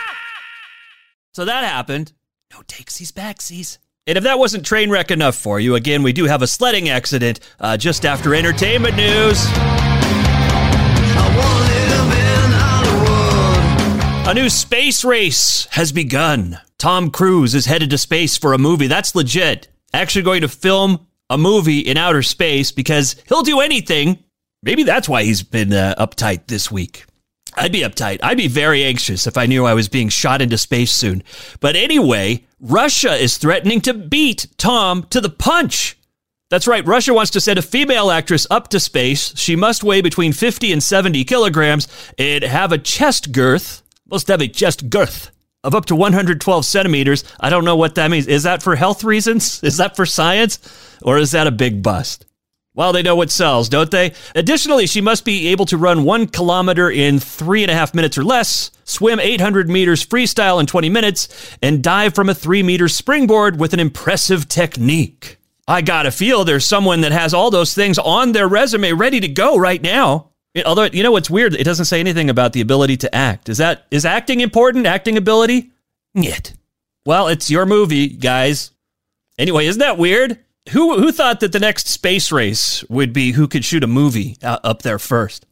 So 1.34 1.44
that 1.44 1.62
happened. 1.62 2.12
No 2.56 2.62
takesies 2.62 3.12
backsies. 3.12 3.76
And 4.06 4.16
if 4.16 4.24
that 4.24 4.38
wasn't 4.38 4.64
train 4.64 4.88
wreck 4.88 5.10
enough 5.10 5.34
for 5.34 5.60
you, 5.60 5.74
again, 5.74 6.02
we 6.02 6.14
do 6.14 6.24
have 6.24 6.40
a 6.40 6.46
sledding 6.46 6.88
accident 6.88 7.38
uh, 7.60 7.76
just 7.76 8.06
after 8.06 8.34
entertainment 8.34 8.96
news. 8.96 9.44
A 14.26 14.32
new 14.32 14.48
space 14.48 15.04
race 15.04 15.66
has 15.72 15.92
begun. 15.92 16.58
Tom 16.78 17.10
Cruise 17.10 17.54
is 17.54 17.66
headed 17.66 17.90
to 17.90 17.98
space 17.98 18.38
for 18.38 18.54
a 18.54 18.58
movie. 18.58 18.86
That's 18.86 19.14
legit. 19.14 19.68
Actually, 19.92 20.22
going 20.22 20.40
to 20.40 20.48
film 20.48 21.06
a 21.28 21.36
movie 21.36 21.80
in 21.80 21.98
outer 21.98 22.22
space 22.22 22.72
because 22.72 23.16
he'll 23.28 23.42
do 23.42 23.60
anything. 23.60 24.24
Maybe 24.62 24.82
that's 24.82 25.10
why 25.10 25.24
he's 25.24 25.42
been 25.42 25.74
uh, 25.74 25.94
uptight 25.98 26.46
this 26.46 26.70
week. 26.70 27.04
I'd 27.56 27.72
be 27.72 27.80
uptight. 27.80 28.20
I'd 28.22 28.36
be 28.36 28.48
very 28.48 28.84
anxious 28.84 29.26
if 29.26 29.38
I 29.38 29.46
knew 29.46 29.64
I 29.64 29.74
was 29.74 29.88
being 29.88 30.08
shot 30.08 30.42
into 30.42 30.58
space 30.58 30.92
soon. 30.92 31.22
But 31.60 31.74
anyway, 31.74 32.44
Russia 32.60 33.14
is 33.14 33.38
threatening 33.38 33.80
to 33.82 33.94
beat 33.94 34.46
Tom 34.58 35.04
to 35.10 35.20
the 35.20 35.30
punch. 35.30 35.96
That's 36.50 36.66
right. 36.66 36.86
Russia 36.86 37.12
wants 37.14 37.32
to 37.32 37.40
send 37.40 37.58
a 37.58 37.62
female 37.62 38.10
actress 38.10 38.46
up 38.50 38.68
to 38.68 38.78
space. 38.78 39.36
She 39.36 39.56
must 39.56 39.82
weigh 39.82 40.00
between 40.00 40.32
50 40.32 40.70
and 40.72 40.82
70 40.82 41.24
kilograms 41.24 41.88
and 42.18 42.44
have 42.44 42.72
a 42.72 42.78
chest 42.78 43.32
girth, 43.32 43.82
must 44.08 44.28
have 44.28 44.40
a 44.40 44.48
chest 44.48 44.90
girth 44.90 45.30
of 45.64 45.74
up 45.74 45.86
to 45.86 45.96
112 45.96 46.64
centimeters. 46.64 47.24
I 47.40 47.50
don't 47.50 47.64
know 47.64 47.74
what 47.74 47.96
that 47.96 48.10
means. 48.10 48.28
Is 48.28 48.44
that 48.44 48.62
for 48.62 48.76
health 48.76 49.02
reasons? 49.02 49.62
Is 49.64 49.78
that 49.78 49.96
for 49.96 50.06
science? 50.06 50.58
Or 51.02 51.18
is 51.18 51.32
that 51.32 51.46
a 51.46 51.50
big 51.50 51.82
bust? 51.82 52.25
Well, 52.76 52.92
they 52.92 53.02
know 53.02 53.16
what 53.16 53.30
sells, 53.30 53.70
don't 53.70 53.90
they? 53.90 54.12
Additionally, 54.34 54.86
she 54.86 55.00
must 55.00 55.24
be 55.24 55.48
able 55.48 55.64
to 55.66 55.78
run 55.78 56.04
one 56.04 56.26
kilometer 56.26 56.90
in 56.90 57.18
three 57.18 57.62
and 57.62 57.70
a 57.70 57.74
half 57.74 57.94
minutes 57.94 58.18
or 58.18 58.22
less, 58.22 58.70
swim 58.84 59.18
800 59.18 59.70
meters 59.70 60.04
freestyle 60.04 60.60
in 60.60 60.66
20 60.66 60.90
minutes, 60.90 61.56
and 61.62 61.82
dive 61.82 62.14
from 62.14 62.28
a 62.28 62.34
three 62.34 62.62
meter 62.62 62.86
springboard 62.86 63.58
with 63.58 63.72
an 63.72 63.80
impressive 63.80 64.46
technique. 64.46 65.38
I 65.66 65.80
gotta 65.80 66.10
feel 66.10 66.44
there's 66.44 66.66
someone 66.66 67.00
that 67.00 67.12
has 67.12 67.32
all 67.32 67.50
those 67.50 67.72
things 67.72 67.98
on 67.98 68.32
their 68.32 68.46
resume 68.46 68.92
ready 68.92 69.20
to 69.20 69.28
go 69.28 69.56
right 69.56 69.80
now. 69.80 70.32
Eh, 70.54 70.62
although, 70.66 70.84
you 70.84 71.02
know 71.02 71.12
what's 71.12 71.30
weird? 71.30 71.54
It 71.54 71.64
doesn't 71.64 71.86
say 71.86 71.98
anything 71.98 72.28
about 72.28 72.52
the 72.52 72.60
ability 72.60 72.98
to 72.98 73.14
act. 73.14 73.48
Is 73.48 73.56
that 73.56 73.86
is 73.90 74.04
acting 74.04 74.40
important? 74.40 74.86
Acting 74.86 75.16
ability? 75.16 75.72
Yet. 76.12 76.52
Well, 77.06 77.28
it's 77.28 77.50
your 77.50 77.64
movie, 77.64 78.08
guys. 78.08 78.70
Anyway, 79.38 79.66
isn't 79.66 79.80
that 79.80 79.96
weird? 79.96 80.40
Who 80.70 80.98
who 80.98 81.12
thought 81.12 81.40
that 81.40 81.52
the 81.52 81.60
next 81.60 81.86
space 81.86 82.32
race 82.32 82.84
would 82.88 83.12
be 83.12 83.32
who 83.32 83.46
could 83.46 83.64
shoot 83.64 83.84
a 83.84 83.88
movie 83.88 84.36
uh, 84.42 84.58
up 84.64 84.82
there 84.82 84.98
first? 84.98 85.46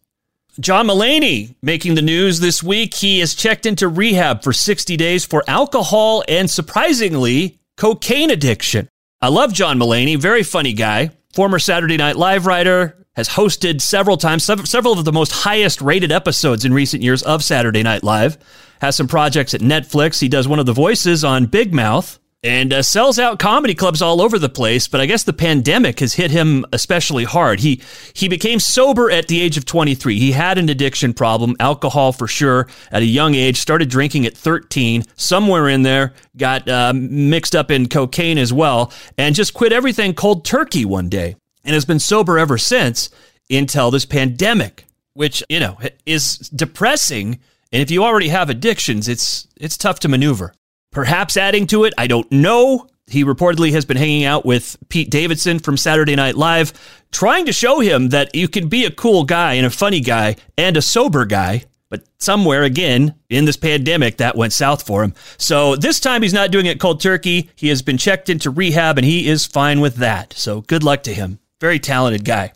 John 0.59 0.87
Mulaney 0.87 1.55
making 1.63 1.95
the 1.95 2.03
news 2.03 2.41
this 2.41 2.63
week. 2.63 2.95
He 2.95 3.21
is 3.21 3.35
checked 3.35 3.67
into 3.67 3.89
rehab 3.89 4.43
for 4.43 4.53
60 4.53 4.97
days 4.97 5.25
for 5.25 5.43
alcohol 5.49 6.23
and 6.29 6.49
surprisingly 6.51 7.59
cocaine 7.77 8.31
addiction. 8.31 8.89
I 9.21 9.29
love 9.29 9.53
John 9.53 9.79
Mulaney, 9.79 10.19
very 10.19 10.43
funny 10.43 10.73
guy, 10.73 11.11
former 11.33 11.59
Saturday 11.59 11.97
Night 11.97 12.17
Live 12.17 12.47
writer, 12.47 13.05
has 13.17 13.29
hosted 13.29 13.81
several 13.81 14.17
times 14.17 14.45
several 14.45 14.99
of 14.99 15.05
the 15.05 15.13
most 15.13 15.33
highest 15.33 15.81
rated 15.81 16.13
episodes 16.13 16.65
in 16.65 16.75
recent 16.75 17.03
years 17.03 17.23
of 17.23 17.43
Saturday 17.43 17.83
Night 17.83 18.03
Live. 18.03 18.37
Has 18.81 18.97
some 18.97 19.09
projects 19.09 19.55
at 19.55 19.61
Netflix. 19.61 20.21
He 20.21 20.29
does 20.29 20.47
one 20.47 20.59
of 20.59 20.67
the 20.67 20.73
voices 20.73 21.25
on 21.25 21.47
Big 21.47 21.73
Mouth 21.73 22.19
and 22.45 22.75
uh, 22.75 22.83
sells 22.83 23.19
out 23.19 23.39
comedy 23.39 23.75
clubs 23.75 24.03
all 24.03 24.21
over 24.21 24.39
the 24.39 24.51
place. 24.51 24.87
But 24.87 25.01
I 25.01 25.07
guess 25.07 25.23
the 25.23 25.33
pandemic 25.33 26.01
has 26.01 26.15
hit 26.15 26.31
him 26.31 26.67
especially 26.73 27.25
hard. 27.25 27.61
He 27.61 27.81
he 28.13 28.29
became 28.29 28.61
sober 28.61 29.11
at 29.11 29.29
the 29.29 29.41
age 29.41 29.57
of 29.57 29.65
23. 29.65 30.19
He 30.19 30.33
had 30.33 30.59
an 30.59 30.69
addiction 30.69 31.15
problem, 31.15 31.57
alcohol 31.59 32.13
for 32.13 32.29
sure, 32.29 32.69
at 32.93 33.03
a 33.03 33.07
young 33.07 33.35
age. 33.35 33.57
Started 33.57 33.89
drinking 33.89 34.27
at 34.27 34.37
13. 34.37 35.05
Somewhere 35.17 35.69
in 35.69 35.83
there, 35.83 36.13
got 36.37 36.69
uh, 36.69 36.93
mixed 36.95 37.57
up 37.57 37.71
in 37.71 37.89
cocaine 37.89 38.39
as 38.39 38.53
well, 38.53 38.93
and 39.17 39.35
just 39.35 39.55
quit 39.55 39.73
everything 39.73 40.13
cold 40.15 40.45
turkey 40.45 40.85
one 40.85 41.09
day, 41.09 41.37
and 41.65 41.73
has 41.73 41.87
been 41.87 41.99
sober 41.99 42.39
ever 42.39 42.59
since 42.59 43.09
until 43.51 43.91
this 43.91 44.05
pandemic, 44.05 44.85
which 45.15 45.43
you 45.49 45.59
know 45.59 45.79
is 46.05 46.37
depressing. 46.51 47.41
And 47.73 47.83
if 47.83 47.91
you 47.91 48.05
already 48.05 48.29
have 48.29 48.51
addictions, 48.51 49.09
it's 49.09 49.49
it's 49.57 49.79
tough 49.79 49.99
to 50.01 50.09
maneuver 50.09 50.53
perhaps 50.95 51.37
adding 51.37 51.67
to 51.67 51.85
it. 51.85 51.93
I 51.99 52.07
don't 52.07 52.31
know. 52.33 52.87
He 53.07 53.25
reportedly 53.25 53.73
has 53.73 53.85
been 53.85 53.99
hanging 53.99 54.25
out 54.25 54.47
with 54.47 54.79
Pete 54.89 55.11
Davidson 55.11 55.59
from 55.59 55.77
Saturday 55.77 56.17
Night 56.17 56.37
Live, 56.37 56.73
trying 57.13 57.45
to 57.47 57.53
show 57.53 57.81
him 57.81 58.09
that 58.11 58.35
you 58.35 58.49
can 58.49 58.69
be 58.69 58.87
a 58.87 58.91
cool 58.91 59.25
guy 59.25 59.55
and 59.55 59.67
a 59.67 59.71
funny 59.71 60.01
guy 60.01 60.37
and 60.57 60.77
a 60.77 60.83
sober 60.83 61.27
guy. 61.27 61.65
But 61.91 62.05
somewhere 62.19 62.63
again 62.63 63.15
in 63.29 63.45
this 63.45 63.59
pandemic, 63.59 64.17
that 64.17 64.37
went 64.37 64.53
south 64.55 64.87
for 64.87 65.05
him. 65.05 65.13
So 65.37 65.77
this 65.77 66.01
time 66.01 66.23
he's 66.23 66.33
not 66.33 66.51
doing 66.51 66.67
it 66.67 66.81
cold 66.81 67.01
turkey. 67.01 67.51
He 67.55 67.69
has 67.69 67.83
been 67.83 67.99
checked 67.99 68.31
into 68.31 68.51
rehab 68.51 68.97
and 68.97 69.05
he 69.05 69.29
is 69.29 69.45
fine 69.45 69.81
with 69.81 69.97
that. 69.97 70.33
So 70.33 70.63
good 70.63 70.83
luck 70.83 71.03
to 71.05 71.15
him. 71.15 71.39
Very 71.61 71.79
talented 71.79 72.25
guy. 72.25 72.53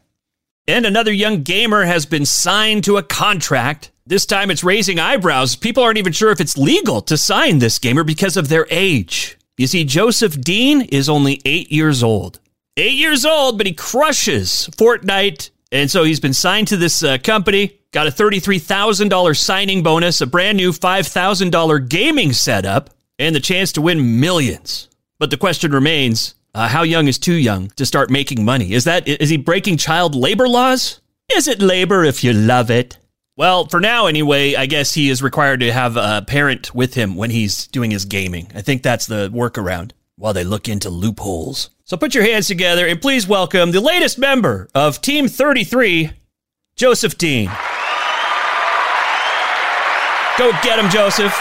And 0.67 0.87
another 0.87 1.13
young 1.13 1.43
gamer 1.43 1.85
has 1.85 2.05
been 2.05 2.27
signed 2.27 2.85
to 2.85 2.97
a 2.97 3.03
contract. 3.03 3.91
This 4.09 4.25
time 4.25 4.51
it's 4.51 4.65
raising 4.65 4.99
eyebrows. 4.99 5.55
People 5.55 5.83
aren't 5.83 5.99
even 5.99 6.15
sure 6.15 6.31
if 6.31 6.41
it's 6.41 6.57
legal 6.57 7.03
to 7.03 7.19
sign 7.19 7.59
this 7.59 7.79
gamer 7.79 8.05
because 8.05 8.39
of 8.39 8.49
their 8.49 8.67
age. 8.71 9.37
You 9.59 9.67
see, 9.67 9.85
Joseph 9.85 10.41
Deen 10.41 10.81
is 10.81 11.11
only 11.11 11.43
eight 11.45 11.71
years 11.71 12.03
old. 12.03 12.41
Eight 12.79 12.95
years 12.95 13.27
old, 13.27 13.59
but 13.59 13.67
he 13.67 13.75
crushes 13.75 14.71
Fortnite. 14.79 15.51
And 15.71 15.91
so 15.91 16.05
he's 16.05 16.21
been 16.21 16.33
signed 16.33 16.69
to 16.69 16.79
this 16.79 17.03
uh, 17.03 17.19
company, 17.23 17.81
got 17.93 18.07
a 18.07 18.11
$33,000 18.11 19.37
signing 19.37 19.83
bonus, 19.83 20.23
a 20.23 20.27
brand 20.27 20.57
new 20.57 20.73
$5,000 20.73 21.89
gaming 21.91 22.33
setup, 22.33 22.89
and 23.19 23.35
the 23.35 23.41
chance 23.41 23.73
to 23.73 23.83
win 23.83 24.21
millions. 24.21 24.89
But 25.19 25.29
the 25.31 25.37
question 25.37 25.71
remains 25.71 26.35
uh, 26.55 26.67
how 26.67 26.83
young 26.83 27.09
is 27.09 27.19
too 27.19 27.35
young 27.35 27.69
to 27.77 27.85
start 27.85 28.09
making 28.09 28.43
money? 28.43 28.73
Is 28.73 28.85
that 28.85 29.07
is 29.07 29.29
he 29.29 29.37
breaking 29.37 29.77
child 29.77 30.15
labor 30.15 30.49
laws? 30.49 31.03
Is 31.31 31.47
it 31.47 31.61
labor 31.61 32.05
if 32.05 32.25
you 32.25 32.33
love 32.33 32.71
it? 32.71 32.97
Well, 33.39 33.67
for 33.69 33.79
now 33.81 34.07
anyway, 34.07 34.57
I 34.57 34.67
guess 34.67 34.95
he 34.95 35.09
is 35.09 35.23
required 35.23 35.61
to 35.61 35.71
have 35.71 35.97
a 35.97 36.25
parent 36.27 36.75
with 36.75 36.95
him 36.95 37.15
when 37.15 37.31
he's 37.31 37.69
doing 37.69 37.93
his 37.93 38.05
gaming. 38.05 38.51
I 38.53 38.63
think 38.63 38.83
that's 38.83 39.07
the 39.07 39.31
workaround 39.31 39.93
while 40.17 40.33
they 40.33 40.43
look 40.43 40.69
into 40.69 40.91
loopholes. 40.91 41.71
So 41.85 41.97
put 41.97 42.17
your 42.17 42.25
hands 42.25 42.49
together 42.49 42.85
and 42.85 43.01
please 43.01 43.29
welcome 43.29 43.71
the 43.71 43.81
latest 43.81 44.19
member 44.19 44.69
of 44.75 45.01
Team 45.01 45.29
33, 45.29 46.11
Joseph 46.75 47.17
Deen. 47.17 47.47
Go 50.37 50.51
get 50.65 50.81
him, 50.81 50.91
Joseph. 50.91 51.33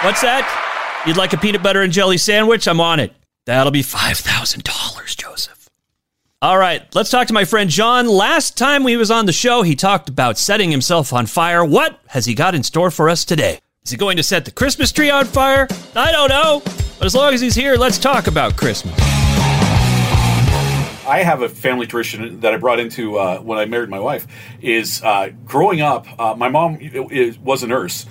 What's 0.00 0.22
that? 0.22 1.02
You'd 1.06 1.18
like 1.18 1.34
a 1.34 1.36
peanut 1.36 1.62
butter 1.62 1.82
and 1.82 1.92
jelly 1.92 2.16
sandwich? 2.16 2.66
I'm 2.66 2.80
on 2.80 3.00
it. 3.00 3.12
That'll 3.44 3.70
be 3.70 3.82
$5,000, 3.82 4.64
Joseph. 4.64 4.91
All 6.42 6.58
right, 6.58 6.82
let's 6.92 7.08
talk 7.08 7.28
to 7.28 7.32
my 7.32 7.44
friend 7.44 7.70
John. 7.70 8.08
Last 8.08 8.58
time 8.58 8.82
we 8.82 8.96
was 8.96 9.12
on 9.12 9.26
the 9.26 9.32
show, 9.32 9.62
he 9.62 9.76
talked 9.76 10.08
about 10.08 10.36
setting 10.36 10.72
himself 10.72 11.12
on 11.12 11.26
fire. 11.26 11.64
What 11.64 12.00
has 12.08 12.24
he 12.24 12.34
got 12.34 12.56
in 12.56 12.64
store 12.64 12.90
for 12.90 13.08
us 13.08 13.24
today? 13.24 13.60
Is 13.84 13.92
he 13.92 13.96
going 13.96 14.16
to 14.16 14.24
set 14.24 14.44
the 14.44 14.50
Christmas 14.50 14.90
tree 14.90 15.08
on 15.08 15.26
fire? 15.26 15.68
I 15.94 16.10
don't 16.10 16.30
know. 16.30 16.60
But 16.98 17.06
as 17.06 17.14
long 17.14 17.32
as 17.32 17.40
he's 17.40 17.54
here, 17.54 17.76
let's 17.76 17.96
talk 17.96 18.26
about 18.26 18.56
Christmas. 18.56 18.92
I 21.06 21.22
have 21.24 21.42
a 21.42 21.48
family 21.48 21.86
tradition 21.86 22.40
that 22.40 22.52
I 22.52 22.56
brought 22.56 22.80
into 22.80 23.18
uh, 23.18 23.38
when 23.38 23.60
I 23.60 23.66
married 23.66 23.88
my 23.88 24.00
wife. 24.00 24.26
Is 24.60 25.00
uh, 25.04 25.30
growing 25.44 25.80
up, 25.80 26.08
uh, 26.18 26.34
my 26.34 26.48
mom 26.48 26.76
was 27.44 27.62
a 27.62 27.68
nurse, 27.68 28.04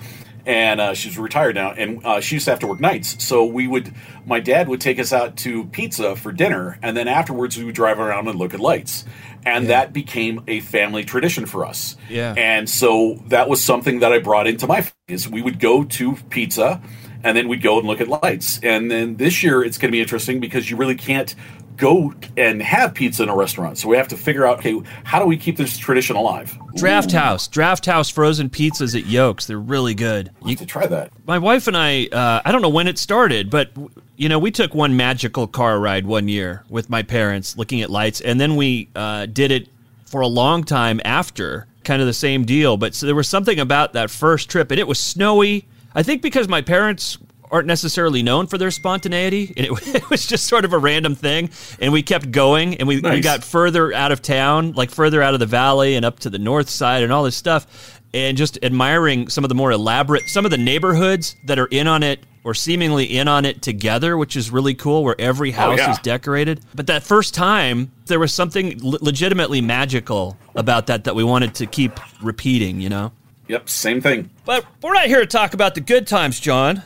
and 0.45 0.81
uh, 0.81 0.93
she's 0.93 1.17
retired 1.17 1.55
now, 1.55 1.71
and 1.71 2.05
uh, 2.05 2.21
she 2.21 2.35
used 2.35 2.45
to 2.45 2.51
have 2.51 2.59
to 2.59 2.67
work 2.67 2.79
nights. 2.79 3.23
So 3.23 3.45
we 3.45 3.67
would, 3.67 3.93
my 4.25 4.39
dad 4.39 4.67
would 4.67 4.81
take 4.81 4.99
us 4.99 5.13
out 5.13 5.37
to 5.37 5.65
pizza 5.65 6.15
for 6.15 6.31
dinner, 6.31 6.79
and 6.81 6.95
then 6.95 7.07
afterwards 7.07 7.57
we 7.57 7.63
would 7.65 7.75
drive 7.75 7.99
around 7.99 8.27
and 8.27 8.37
look 8.37 8.53
at 8.53 8.59
lights, 8.59 9.05
and 9.45 9.67
that 9.67 9.93
became 9.93 10.43
a 10.47 10.59
family 10.59 11.03
tradition 11.03 11.45
for 11.45 11.65
us. 11.65 11.95
Yeah. 12.09 12.33
and 12.37 12.69
so 12.69 13.21
that 13.27 13.49
was 13.49 13.61
something 13.63 13.99
that 13.99 14.11
I 14.11 14.19
brought 14.19 14.47
into 14.47 14.67
my. 14.67 14.87
Is 15.07 15.27
we 15.27 15.41
would 15.41 15.59
go 15.59 15.83
to 15.83 16.15
pizza. 16.29 16.81
And 17.23 17.37
then 17.37 17.47
we'd 17.47 17.61
go 17.61 17.77
and 17.77 17.87
look 17.87 18.01
at 18.01 18.07
lights. 18.07 18.59
And 18.63 18.89
then 18.89 19.17
this 19.17 19.43
year 19.43 19.63
it's 19.63 19.77
going 19.77 19.89
to 19.89 19.91
be 19.91 20.01
interesting 20.01 20.39
because 20.39 20.71
you 20.71 20.75
really 20.75 20.95
can't 20.95 21.35
go 21.77 22.13
and 22.37 22.61
have 22.61 22.93
pizza 22.93 23.23
in 23.23 23.29
a 23.29 23.35
restaurant. 23.35 23.77
So 23.77 23.87
we 23.87 23.97
have 23.97 24.07
to 24.09 24.17
figure 24.17 24.45
out, 24.45 24.59
okay, 24.59 24.81
how 25.03 25.19
do 25.19 25.25
we 25.25 25.37
keep 25.37 25.57
this 25.57 25.77
tradition 25.77 26.15
alive? 26.15 26.57
Draft 26.75 27.11
House. 27.11 27.47
Draft 27.47 27.85
House 27.85 28.09
frozen 28.09 28.49
pizzas 28.49 28.97
at 28.97 29.05
Yoke's. 29.05 29.45
They're 29.45 29.59
really 29.59 29.93
good. 29.93 30.31
You 30.43 30.49
have 30.49 30.59
to 30.59 30.65
try 30.65 30.87
that. 30.87 31.11
my 31.25 31.37
wife 31.37 31.67
and 31.67 31.75
I, 31.75 32.07
uh, 32.07 32.41
I 32.45 32.51
don't 32.51 32.61
know 32.61 32.69
when 32.69 32.87
it 32.87 32.97
started, 32.97 33.49
but 33.49 33.71
you 34.15 34.29
know, 34.29 34.37
we 34.37 34.51
took 34.51 34.75
one 34.75 34.95
magical 34.95 35.47
car 35.47 35.79
ride 35.79 36.05
one 36.05 36.27
year 36.27 36.63
with 36.69 36.89
my 36.89 37.01
parents, 37.01 37.57
looking 37.57 37.81
at 37.81 37.89
lights, 37.89 38.21
and 38.21 38.39
then 38.39 38.55
we 38.55 38.87
uh, 38.95 39.25
did 39.25 39.51
it 39.51 39.67
for 40.05 40.21
a 40.21 40.27
long 40.27 40.63
time 40.63 41.01
after, 41.03 41.65
kind 41.83 42.01
of 42.01 42.07
the 42.07 42.13
same 42.13 42.45
deal. 42.45 42.77
But 42.77 42.93
so 42.93 43.05
there 43.07 43.15
was 43.15 43.27
something 43.27 43.59
about 43.59 43.93
that 43.93 44.11
first 44.11 44.49
trip, 44.49 44.69
and 44.69 44.79
it 44.79 44.87
was 44.87 44.99
snowy. 44.99 45.67
I 45.95 46.03
think 46.03 46.21
because 46.21 46.47
my 46.47 46.61
parents 46.61 47.17
aren't 47.51 47.67
necessarily 47.67 48.23
known 48.23 48.47
for 48.47 48.57
their 48.57 48.71
spontaneity, 48.71 49.53
and 49.57 49.67
it, 49.67 49.87
it 49.95 50.09
was 50.09 50.25
just 50.25 50.47
sort 50.47 50.65
of 50.65 50.73
a 50.73 50.77
random 50.77 51.15
thing, 51.15 51.49
and 51.79 51.93
we 51.93 52.01
kept 52.01 52.31
going, 52.31 52.75
and 52.77 52.87
we, 52.87 52.99
we 53.01 53.21
got 53.21 53.43
further 53.43 53.93
out 53.93 54.11
of 54.11 54.21
town, 54.21 54.71
like 54.71 54.89
further 54.89 55.21
out 55.21 55.33
of 55.33 55.39
the 55.39 55.45
valley 55.45 55.95
and 55.95 56.05
up 56.05 56.19
to 56.19 56.29
the 56.29 56.39
north 56.39 56.69
side 56.69 57.03
and 57.03 57.11
all 57.11 57.23
this 57.23 57.35
stuff, 57.35 58.01
and 58.13 58.37
just 58.37 58.57
admiring 58.63 59.29
some 59.29 59.43
of 59.43 59.49
the 59.49 59.55
more 59.55 59.71
elaborate, 59.71 60.27
some 60.29 60.45
of 60.45 60.51
the 60.51 60.57
neighborhoods 60.57 61.35
that 61.45 61.59
are 61.59 61.67
in 61.67 61.87
on 61.87 62.03
it 62.03 62.25
or 62.43 62.53
seemingly 62.53 63.05
in 63.05 63.27
on 63.27 63.45
it 63.45 63.61
together, 63.61 64.17
which 64.17 64.35
is 64.35 64.49
really 64.49 64.73
cool, 64.73 65.03
where 65.03 65.19
every 65.19 65.51
oh, 65.51 65.55
house 65.55 65.77
yeah. 65.77 65.91
is 65.91 65.99
decorated. 65.99 66.59
But 66.73 66.87
that 66.87 67.03
first 67.03 67.35
time, 67.35 67.91
there 68.07 68.19
was 68.19 68.33
something 68.33 68.79
le- 68.81 68.97
legitimately 69.01 69.61
magical 69.61 70.37
about 70.55 70.87
that 70.87 71.03
that 71.03 71.15
we 71.15 71.23
wanted 71.23 71.53
to 71.55 71.67
keep 71.67 71.99
repeating, 72.21 72.81
you 72.81 72.89
know? 72.89 73.11
Yep, 73.47 73.69
same 73.69 74.01
thing. 74.01 74.29
But 74.45 74.65
we're 74.81 74.93
not 74.93 75.05
here 75.05 75.19
to 75.19 75.25
talk 75.25 75.53
about 75.53 75.75
the 75.75 75.81
good 75.81 76.07
times, 76.07 76.39
John. 76.39 76.83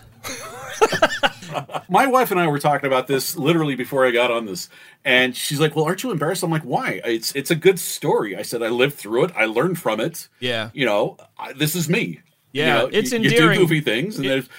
My 1.90 2.08
wife 2.08 2.32
and 2.32 2.40
I 2.40 2.48
were 2.48 2.60
talking 2.60 2.88
about 2.88 3.08
this 3.08 3.38
literally 3.38 3.76
before 3.76 4.06
I 4.06 4.12
got 4.12 4.32
on 4.32 4.46
this, 4.46 4.68
and 5.06 5.36
she's 5.36 5.60
like, 5.60 5.76
"Well, 5.76 5.86
aren't 5.86 6.04
you 6.04 6.12
embarrassed?" 6.12 6.44
I'm 6.44 6.52
like, 6.52 6.64
"Why? 6.64 7.00
It's 7.06 7.34
it's 7.36 7.52
a 7.52 7.56
good 7.56 7.80
story." 7.80 8.36
I 8.36 8.42
said, 8.42 8.62
"I 8.64 8.70
lived 8.70 8.96
through 8.96 9.26
it. 9.26 9.32
I 9.36 9.46
learned 9.46 9.80
from 9.80 10.00
it. 10.00 10.28
Yeah. 10.40 10.72
you 10.74 10.86
know, 10.86 11.18
I, 11.38 11.54
this 11.54 11.76
is 11.76 11.88
me. 11.88 12.22
Yeah, 12.52 12.66
you 12.66 12.74
know, 12.74 12.90
it's 12.92 13.12
you, 13.12 13.20
You 13.20 13.30
endearing. 13.30 13.60
do 13.60 13.68
goofy 13.68 13.82
things, 13.82 14.18
and 14.18 14.26
It- 14.26 14.30
there's 14.30 14.50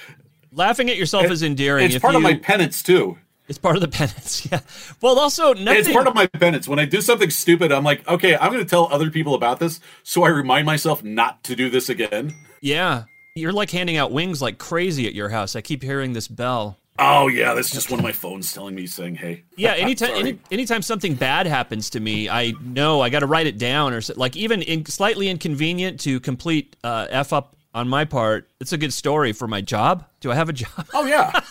Laughing 0.53 0.89
at 0.89 0.97
yourself 0.97 1.27
is 1.31 1.43
endearing. 1.43 1.85
It's 1.91 1.99
part 1.99 2.15
of 2.15 2.23
my 2.23 2.35
penance 2.35 2.83
too. 2.83 3.19
It's 3.49 3.59
part 3.59 3.77
of 3.77 3.83
the 3.83 3.89
penance. 3.99 4.47
Yeah. 4.51 4.61
Well, 5.03 5.19
also 5.19 5.53
nothing. 5.53 5.81
It's 5.81 5.93
part 5.93 6.07
of 6.07 6.15
my 6.15 6.27
penance. 6.27 6.67
When 6.67 6.79
I 6.79 6.85
do 6.87 7.01
something 7.03 7.29
stupid, 7.31 7.73
I'm 7.73 7.85
like, 7.85 8.07
okay, 8.09 8.37
I'm 8.37 8.53
going 8.53 8.65
to 8.65 8.69
tell 8.69 8.89
other 8.91 9.11
people 9.11 9.35
about 9.35 9.59
this, 9.61 9.81
so 10.03 10.23
I 10.23 10.29
remind 10.31 10.65
myself 10.65 11.05
not 11.05 11.45
to 11.45 11.55
do 11.57 11.69
this 11.69 11.89
again. 11.91 12.35
yeah. 12.63 13.05
You're 13.37 13.53
like 13.53 13.71
handing 13.71 13.99
out 13.99 14.13
wings 14.13 14.41
like 14.41 14.57
crazy 14.57 15.07
at 15.07 15.15
your 15.15 15.29
house. 15.29 15.55
I 15.55 15.61
keep 15.61 15.83
hearing 15.83 16.15
this 16.15 16.27
bell. 16.27 16.79
Oh 16.99 17.29
yeah, 17.29 17.53
that's 17.53 17.71
just 17.71 17.91
one 17.91 18.01
of 18.01 18.05
my 18.05 18.13
phones 18.13 18.51
telling 18.53 18.75
me 18.75 18.87
saying, 18.87 19.17
"Hey." 19.17 19.45
Yeah, 19.57 19.75
anytime 19.75 20.13
any, 20.15 20.39
anytime 20.51 20.81
something 20.81 21.15
bad 21.15 21.47
happens 21.47 21.91
to 21.91 22.01
me, 22.01 22.31
I 22.31 22.55
know 22.63 23.03
I 23.03 23.11
got 23.11 23.21
to 23.21 23.27
write 23.27 23.47
it 23.47 23.59
down 23.59 23.93
or 23.93 24.01
like 24.17 24.37
even 24.37 24.63
in, 24.63 24.87
slightly 24.87 25.29
inconvenient 25.29 26.01
to 26.01 26.19
complete 26.21 26.77
uh, 26.83 27.07
f 27.11 27.35
up 27.35 27.56
on 27.77 27.89
my 27.89 28.05
part. 28.07 28.49
It's 28.59 28.73
a 28.73 28.79
good 28.79 28.93
story 28.93 29.33
for 29.33 29.47
my 29.47 29.61
job. 29.61 30.05
Do 30.21 30.33
I 30.33 30.35
have 30.35 30.49
a 30.49 30.53
job? 30.53 30.87
Oh 30.95 31.05
yeah. 31.07 31.31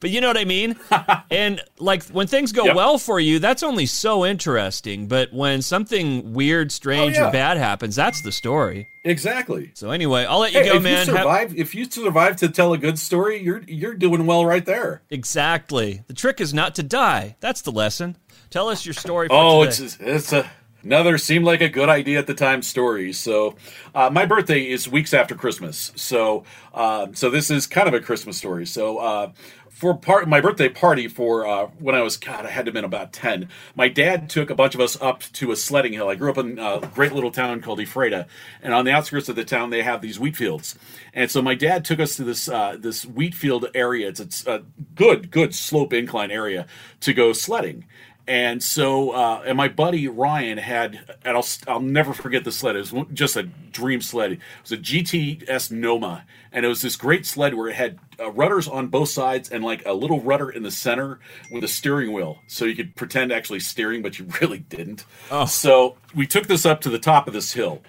But 0.00 0.10
you 0.10 0.20
know 0.20 0.28
what 0.28 0.36
I 0.36 0.44
mean? 0.44 0.76
and 1.30 1.60
like 1.78 2.02
when 2.08 2.26
things 2.26 2.52
go 2.52 2.64
Yep. 2.66 2.76
well 2.76 2.98
for 2.98 3.18
you, 3.18 3.38
that's 3.38 3.62
only 3.62 3.86
so 3.86 4.24
interesting. 4.26 5.06
But 5.08 5.32
when 5.32 5.62
something 5.62 6.32
weird, 6.34 6.68
oh, 6.68 6.68
strange, 6.68 7.16
Oh, 7.16 7.22
yeah. 7.22 7.28
or 7.28 7.32
bad 7.32 7.56
happens, 7.56 7.96
that's 7.96 8.20
the 8.22 8.30
story. 8.30 8.86
exactly. 9.04 9.70
So 9.74 9.90
anyway, 9.90 10.24
I'll 10.26 10.40
let 10.40 10.52
you 10.52 10.60
Hey, 10.60 10.68
go, 10.68 10.76
if 10.76 10.82
man. 10.82 10.92
you 11.06 11.12
Have- 11.14 11.22
survive, 11.22 11.56
if 11.56 11.74
you 11.74 11.84
survive 11.86 12.36
to 12.36 12.48
tell 12.48 12.72
a 12.72 12.78
good 12.78 12.98
story, 12.98 13.42
you're 13.42 13.62
you're 13.66 13.94
doing 13.94 14.26
well 14.26 14.44
right 14.44 14.66
there. 14.66 15.02
exactly. 15.10 16.02
The 16.08 16.14
trick 16.14 16.40
is 16.40 16.52
not 16.52 16.74
to 16.76 16.82
die. 16.82 17.36
That's 17.40 17.62
the 17.62 17.72
lesson. 17.72 18.16
Tell 18.50 18.68
us 18.68 18.84
your 18.86 18.94
story. 18.94 19.28
For 19.28 19.34
Oh, 19.34 19.64
today. 19.64 19.84
it's 19.84 19.96
it's 20.00 20.32
a 20.32 20.50
another 20.84 21.18
seemed 21.18 21.44
like 21.44 21.60
a 21.60 21.68
good 21.68 21.88
idea 21.88 22.18
at 22.18 22.26
the 22.26 22.34
time 22.34 22.62
story. 22.62 23.12
So, 23.12 23.56
uh, 23.94 24.10
my 24.10 24.26
birthday 24.26 24.68
is 24.70 24.88
weeks 24.88 25.14
after 25.14 25.34
Christmas. 25.34 25.92
So, 25.96 26.44
uh, 26.72 27.08
so 27.12 27.30
this 27.30 27.50
is 27.50 27.66
kind 27.66 27.88
of 27.88 27.94
a 27.94 28.00
Christmas 28.00 28.36
story. 28.36 28.66
So, 28.66 28.98
uh, 28.98 29.32
for 29.74 29.92
part 29.92 30.28
my 30.28 30.40
birthday 30.40 30.68
party 30.68 31.08
for 31.08 31.46
uh, 31.46 31.66
when 31.78 31.96
I 31.96 32.00
was 32.00 32.16
God, 32.16 32.46
I 32.46 32.50
had 32.50 32.64
to 32.64 32.68
have 32.68 32.74
been 32.74 32.84
about 32.84 33.12
ten. 33.12 33.48
My 33.74 33.88
dad 33.88 34.30
took 34.30 34.48
a 34.48 34.54
bunch 34.54 34.74
of 34.76 34.80
us 34.80 34.96
up 35.02 35.24
to 35.34 35.50
a 35.50 35.56
sledding 35.56 35.92
hill. 35.92 36.08
I 36.08 36.14
grew 36.14 36.30
up 36.30 36.38
in 36.38 36.60
a 36.60 36.80
great 36.94 37.12
little 37.12 37.32
town 37.32 37.60
called 37.60 37.80
Ephrata, 37.80 38.28
and 38.62 38.72
on 38.72 38.84
the 38.84 38.92
outskirts 38.92 39.28
of 39.28 39.34
the 39.34 39.44
town 39.44 39.70
they 39.70 39.82
have 39.82 40.00
these 40.00 40.18
wheat 40.18 40.36
fields. 40.36 40.76
And 41.12 41.28
so 41.28 41.42
my 41.42 41.56
dad 41.56 41.84
took 41.84 41.98
us 41.98 42.14
to 42.16 42.24
this 42.24 42.48
uh, 42.48 42.76
this 42.78 43.04
wheat 43.04 43.34
field 43.34 43.66
area. 43.74 44.08
It's, 44.08 44.20
it's 44.20 44.46
a 44.46 44.62
good 44.94 45.32
good 45.32 45.54
slope 45.54 45.92
incline 45.92 46.30
area 46.30 46.66
to 47.00 47.12
go 47.12 47.32
sledding. 47.32 47.84
And 48.26 48.62
so, 48.62 49.10
uh, 49.10 49.42
and 49.44 49.56
my 49.56 49.68
buddy 49.68 50.08
Ryan 50.08 50.56
had, 50.56 51.16
and 51.24 51.36
I'll, 51.36 51.46
I'll 51.68 51.80
never 51.80 52.14
forget 52.14 52.44
the 52.44 52.52
sled. 52.52 52.74
It 52.74 52.90
was 52.90 53.06
just 53.12 53.36
a 53.36 53.42
dream 53.42 54.00
sled. 54.00 54.32
It 54.32 54.40
was 54.62 54.72
a 54.72 54.78
GTS 54.78 55.70
Noma, 55.70 56.24
and 56.50 56.64
it 56.64 56.68
was 56.68 56.80
this 56.80 56.96
great 56.96 57.26
sled 57.26 57.54
where 57.54 57.68
it 57.68 57.74
had 57.74 57.98
uh, 58.18 58.30
rudders 58.30 58.66
on 58.66 58.86
both 58.86 59.10
sides 59.10 59.50
and 59.50 59.62
like 59.62 59.84
a 59.84 59.92
little 59.92 60.20
rudder 60.22 60.48
in 60.48 60.62
the 60.62 60.70
center 60.70 61.18
with 61.50 61.64
a 61.64 61.68
steering 61.68 62.12
wheel, 62.14 62.38
so 62.46 62.64
you 62.64 62.74
could 62.74 62.96
pretend 62.96 63.30
actually 63.30 63.60
steering, 63.60 64.00
but 64.00 64.18
you 64.18 64.26
really 64.40 64.58
didn't. 64.58 65.04
So 65.44 65.96
we 66.14 66.26
took 66.26 66.46
this 66.46 66.64
up 66.64 66.80
to 66.82 66.90
the 66.90 66.98
top 66.98 67.26
of 67.28 67.34
this 67.34 67.52
hill, 67.52 67.82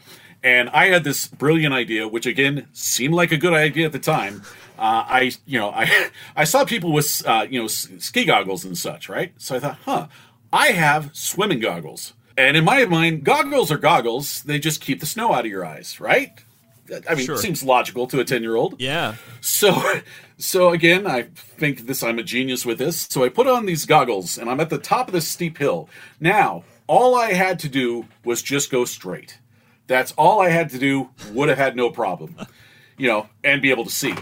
and 0.46 0.70
I 0.70 0.86
had 0.88 1.04
this 1.04 1.28
brilliant 1.28 1.74
idea, 1.74 2.08
which 2.08 2.26
again 2.26 2.68
seemed 2.72 3.14
like 3.16 3.32
a 3.34 3.38
good 3.38 3.54
idea 3.54 3.86
at 3.88 3.92
the 3.92 4.00
time. 4.00 4.44
Uh, 4.78 5.04
I, 5.08 5.32
you 5.46 5.58
know, 5.60 5.70
I, 5.76 6.10
I 6.36 6.44
saw 6.46 6.64
people 6.66 6.92
with, 6.94 7.26
uh, 7.26 7.46
you 7.50 7.60
know, 7.60 7.66
s- 7.66 7.90
ski 8.00 8.24
goggles 8.26 8.64
and 8.66 8.78
such, 8.78 9.10
right? 9.10 9.34
So 9.38 9.56
I 9.56 9.60
thought, 9.60 9.78
huh, 9.86 10.08
I 10.54 10.68
have 10.68 11.10
swimming 11.14 11.60
goggles, 11.60 12.14
and 12.38 12.56
in 12.56 12.64
my 12.64 12.86
mind, 12.86 13.24
goggles 13.24 13.72
are 13.72 13.78
goggles. 13.78 14.44
They 14.44 14.60
just 14.60 14.80
keep 14.82 15.00
the 15.00 15.06
snow 15.06 15.34
out 15.34 15.46
of 15.46 15.52
your 15.52 15.66
eyes, 15.66 16.00
right? 16.00 16.32
I 17.10 17.16
mean, 17.16 17.26
Sure. 17.26 17.36
it 17.36 17.40
seems 17.40 17.64
logical 17.64 18.06
to 18.08 18.20
a 18.20 18.24
ten-year-old. 18.24 18.80
yeah. 18.80 19.16
So, 19.42 19.82
so 20.38 20.70
again, 20.72 21.08
I 21.08 21.24
think 21.58 21.88
this. 21.88 22.04
I'm 22.04 22.20
a 22.20 22.24
genius 22.24 22.64
with 22.66 22.78
this. 22.78 23.08
So 23.10 23.24
I 23.24 23.30
put 23.30 23.48
on 23.48 23.66
these 23.66 23.86
goggles, 23.88 24.38
and 24.38 24.50
I'm 24.52 24.60
at 24.60 24.70
the 24.70 24.78
top 24.78 25.08
of 25.08 25.14
this 25.14 25.28
steep 25.28 25.58
hill. 25.58 25.90
Now, 26.20 26.64
all 26.86 27.16
I 27.16 27.34
had 27.34 27.58
to 27.60 27.70
do 27.70 28.06
was 28.24 28.44
just 28.44 28.70
go 28.70 28.86
straight. 28.86 29.40
That's 29.88 30.12
all 30.14 30.42
I 30.42 30.50
had 30.50 30.70
to 30.72 30.80
do. 30.80 31.10
Would 31.32 31.50
have 31.50 31.58
had 31.58 31.76
no 31.76 31.90
problem, 31.90 32.36
you 32.98 33.08
know, 33.08 33.30
and 33.44 33.62
be 33.62 33.72
able 33.72 33.86
to 33.86 33.92
see. 33.92 34.16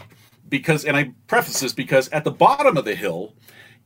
Because, 0.50 0.86
and 0.86 0.96
I 0.96 1.14
preface 1.28 1.62
this 1.62 1.74
because 1.74 2.10
at 2.10 2.24
the 2.24 2.32
bottom 2.32 2.78
of 2.78 2.86
the 2.86 2.96
hill, 2.96 3.34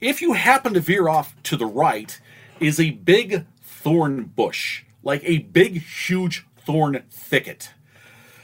if 0.02 0.22
you 0.22 0.34
happen 0.34 0.74
to 0.74 0.80
veer 0.80 1.08
off 1.08 1.36
to 1.44 1.56
the 1.56 1.66
right, 1.66 2.20
is 2.60 2.80
a 2.80 2.92
big 2.92 3.46
thorn 3.62 4.24
bush, 4.36 4.84
like 5.04 5.22
a 5.24 5.40
big, 5.40 5.82
huge 5.82 6.46
thorn 6.66 7.04
thicket. 7.10 7.72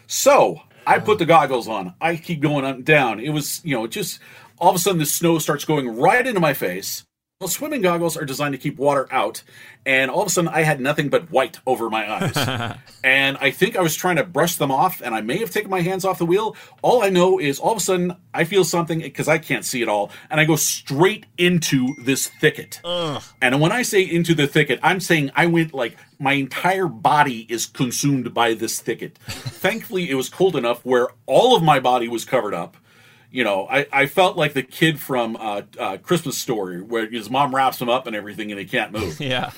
So 0.07 0.61
I 0.85 0.99
put 0.99 1.19
the 1.19 1.25
goggles 1.25 1.67
on. 1.67 1.95
I 1.99 2.15
keep 2.15 2.41
going 2.41 2.65
on 2.65 2.83
down. 2.83 3.19
It 3.19 3.29
was, 3.29 3.61
you 3.65 3.75
know, 3.75 3.87
just 3.87 4.19
all 4.59 4.69
of 4.69 4.75
a 4.75 4.79
sudden 4.79 4.99
the 4.99 5.05
snow 5.05 5.39
starts 5.39 5.65
going 5.65 5.97
right 5.97 6.25
into 6.25 6.39
my 6.39 6.53
face. 6.53 7.03
Well, 7.43 7.49
swimming 7.49 7.81
goggles 7.81 8.15
are 8.15 8.23
designed 8.23 8.53
to 8.53 8.57
keep 8.57 8.77
water 8.77 9.05
out, 9.11 9.43
and 9.85 10.09
all 10.09 10.21
of 10.21 10.27
a 10.27 10.29
sudden 10.29 10.47
I 10.47 10.61
had 10.61 10.79
nothing 10.79 11.09
but 11.09 11.29
white 11.29 11.59
over 11.67 11.89
my 11.89 12.09
eyes. 12.09 12.37
and 13.03 13.35
I 13.41 13.51
think 13.51 13.75
I 13.75 13.81
was 13.81 13.97
trying 13.97 14.15
to 14.15 14.23
brush 14.23 14.55
them 14.55 14.71
off, 14.71 15.01
and 15.01 15.13
I 15.13 15.19
may 15.19 15.39
have 15.39 15.51
taken 15.51 15.69
my 15.69 15.81
hands 15.81 16.05
off 16.05 16.19
the 16.19 16.25
wheel. 16.25 16.55
All 16.81 17.03
I 17.03 17.09
know 17.09 17.39
is 17.41 17.59
all 17.59 17.73
of 17.73 17.79
a 17.79 17.81
sudden 17.81 18.15
I 18.33 18.45
feel 18.45 18.63
something 18.63 18.99
because 19.01 19.27
I 19.27 19.39
can't 19.39 19.65
see 19.65 19.81
it 19.81 19.89
all, 19.89 20.09
and 20.29 20.39
I 20.39 20.45
go 20.45 20.55
straight 20.55 21.25
into 21.37 21.93
this 21.99 22.27
thicket. 22.29 22.79
And 23.41 23.59
when 23.59 23.73
I 23.73 23.81
say 23.81 24.03
into 24.03 24.33
the 24.33 24.47
thicket, 24.47 24.79
I'm 24.81 25.01
saying 25.01 25.31
I 25.35 25.47
went 25.47 25.73
like 25.73 25.97
my 26.19 26.33
entire 26.35 26.87
body 26.87 27.45
is 27.49 27.65
consumed 27.65 28.33
by 28.33 28.53
this 28.53 28.79
thicket. 28.79 29.17
Thankfully, 29.17 30.09
it 30.09 30.15
was 30.15 30.29
cold 30.29 30.55
enough 30.55 30.79
where 30.85 31.09
all 31.25 31.57
of 31.57 31.61
my 31.61 31.81
body 31.81 32.07
was 32.07 32.23
covered 32.23 32.53
up. 32.53 32.77
You 33.33 33.43
know, 33.43 33.67
I, 33.67 33.87
I 33.91 34.05
felt 34.05 34.37
like 34.37 34.53
the 34.53 34.61
kid 34.61 34.99
from 34.99 35.35
uh, 35.37 35.63
uh, 35.79 35.97
Christmas 35.97 36.37
Story 36.37 36.83
where 36.83 37.09
his 37.09 37.31
mom 37.31 37.53
wraps 37.53 37.81
him 37.81 37.89
up 37.89 38.05
and 38.05 38.15
everything 38.15 38.51
and 38.51 38.59
he 38.59 38.65
can't 38.65 38.91
move. 38.91 39.19
Yeah. 39.19 39.51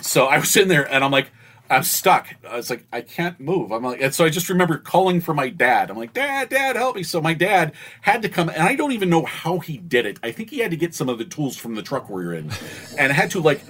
so 0.00 0.26
I 0.26 0.38
was 0.38 0.56
in 0.56 0.68
there 0.68 0.90
and 0.90 1.02
I'm 1.02 1.10
like, 1.10 1.30
I'm 1.70 1.82
stuck. 1.82 2.34
I 2.48 2.56
was 2.56 2.70
like, 2.70 2.86
I 2.92 3.02
can't 3.02 3.38
move. 3.40 3.72
I'm 3.72 3.82
like, 3.82 4.00
and 4.00 4.14
so 4.14 4.24
I 4.24 4.30
just 4.30 4.48
remember 4.48 4.78
calling 4.78 5.20
for 5.20 5.34
my 5.34 5.48
dad. 5.48 5.90
I'm 5.90 5.98
like, 5.98 6.14
Dad, 6.14 6.48
Dad, 6.48 6.76
help 6.76 6.96
me. 6.96 7.02
So 7.02 7.20
my 7.20 7.34
dad 7.34 7.72
had 8.00 8.22
to 8.22 8.28
come, 8.28 8.48
and 8.48 8.62
I 8.62 8.74
don't 8.74 8.92
even 8.92 9.10
know 9.10 9.24
how 9.24 9.58
he 9.58 9.76
did 9.76 10.06
it. 10.06 10.18
I 10.22 10.32
think 10.32 10.50
he 10.50 10.60
had 10.60 10.70
to 10.70 10.76
get 10.76 10.94
some 10.94 11.08
of 11.08 11.18
the 11.18 11.24
tools 11.24 11.56
from 11.56 11.74
the 11.74 11.82
truck 11.82 12.08
we 12.08 12.24
were 12.24 12.34
in, 12.34 12.50
and 12.98 13.12
had 13.12 13.30
to 13.32 13.40
like 13.40 13.60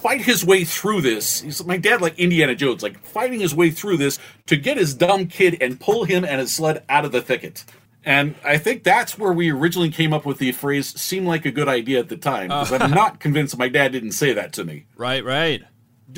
fight 0.00 0.20
his 0.20 0.44
way 0.44 0.64
through 0.64 1.00
this. 1.00 1.40
He's 1.40 1.64
my 1.64 1.78
dad, 1.78 2.02
like 2.02 2.18
Indiana 2.18 2.54
Jones, 2.54 2.82
like 2.82 2.98
fighting 3.02 3.40
his 3.40 3.54
way 3.54 3.70
through 3.70 3.96
this 3.96 4.18
to 4.46 4.56
get 4.56 4.76
his 4.76 4.92
dumb 4.94 5.26
kid 5.26 5.56
and 5.62 5.80
pull 5.80 6.04
him 6.04 6.24
and 6.24 6.40
his 6.40 6.54
sled 6.54 6.84
out 6.88 7.04
of 7.04 7.12
the 7.12 7.22
thicket. 7.22 7.64
And 8.04 8.34
I 8.42 8.56
think 8.56 8.82
that's 8.82 9.18
where 9.18 9.32
we 9.32 9.50
originally 9.50 9.90
came 9.90 10.12
up 10.12 10.24
with 10.24 10.38
the 10.38 10.52
phrase 10.52 10.98
"seemed 10.98 11.26
like 11.26 11.44
a 11.44 11.50
good 11.50 11.68
idea 11.68 11.98
at 11.98 12.08
the 12.08 12.16
time." 12.16 12.50
Uh. 12.50 12.64
Because 12.64 12.80
I'm 12.80 12.90
not 12.90 13.20
convinced 13.20 13.56
my 13.58 13.68
dad 13.68 13.92
didn't 13.92 14.12
say 14.12 14.32
that 14.32 14.52
to 14.54 14.64
me. 14.64 14.86
Right, 14.96 15.24
right. 15.24 15.62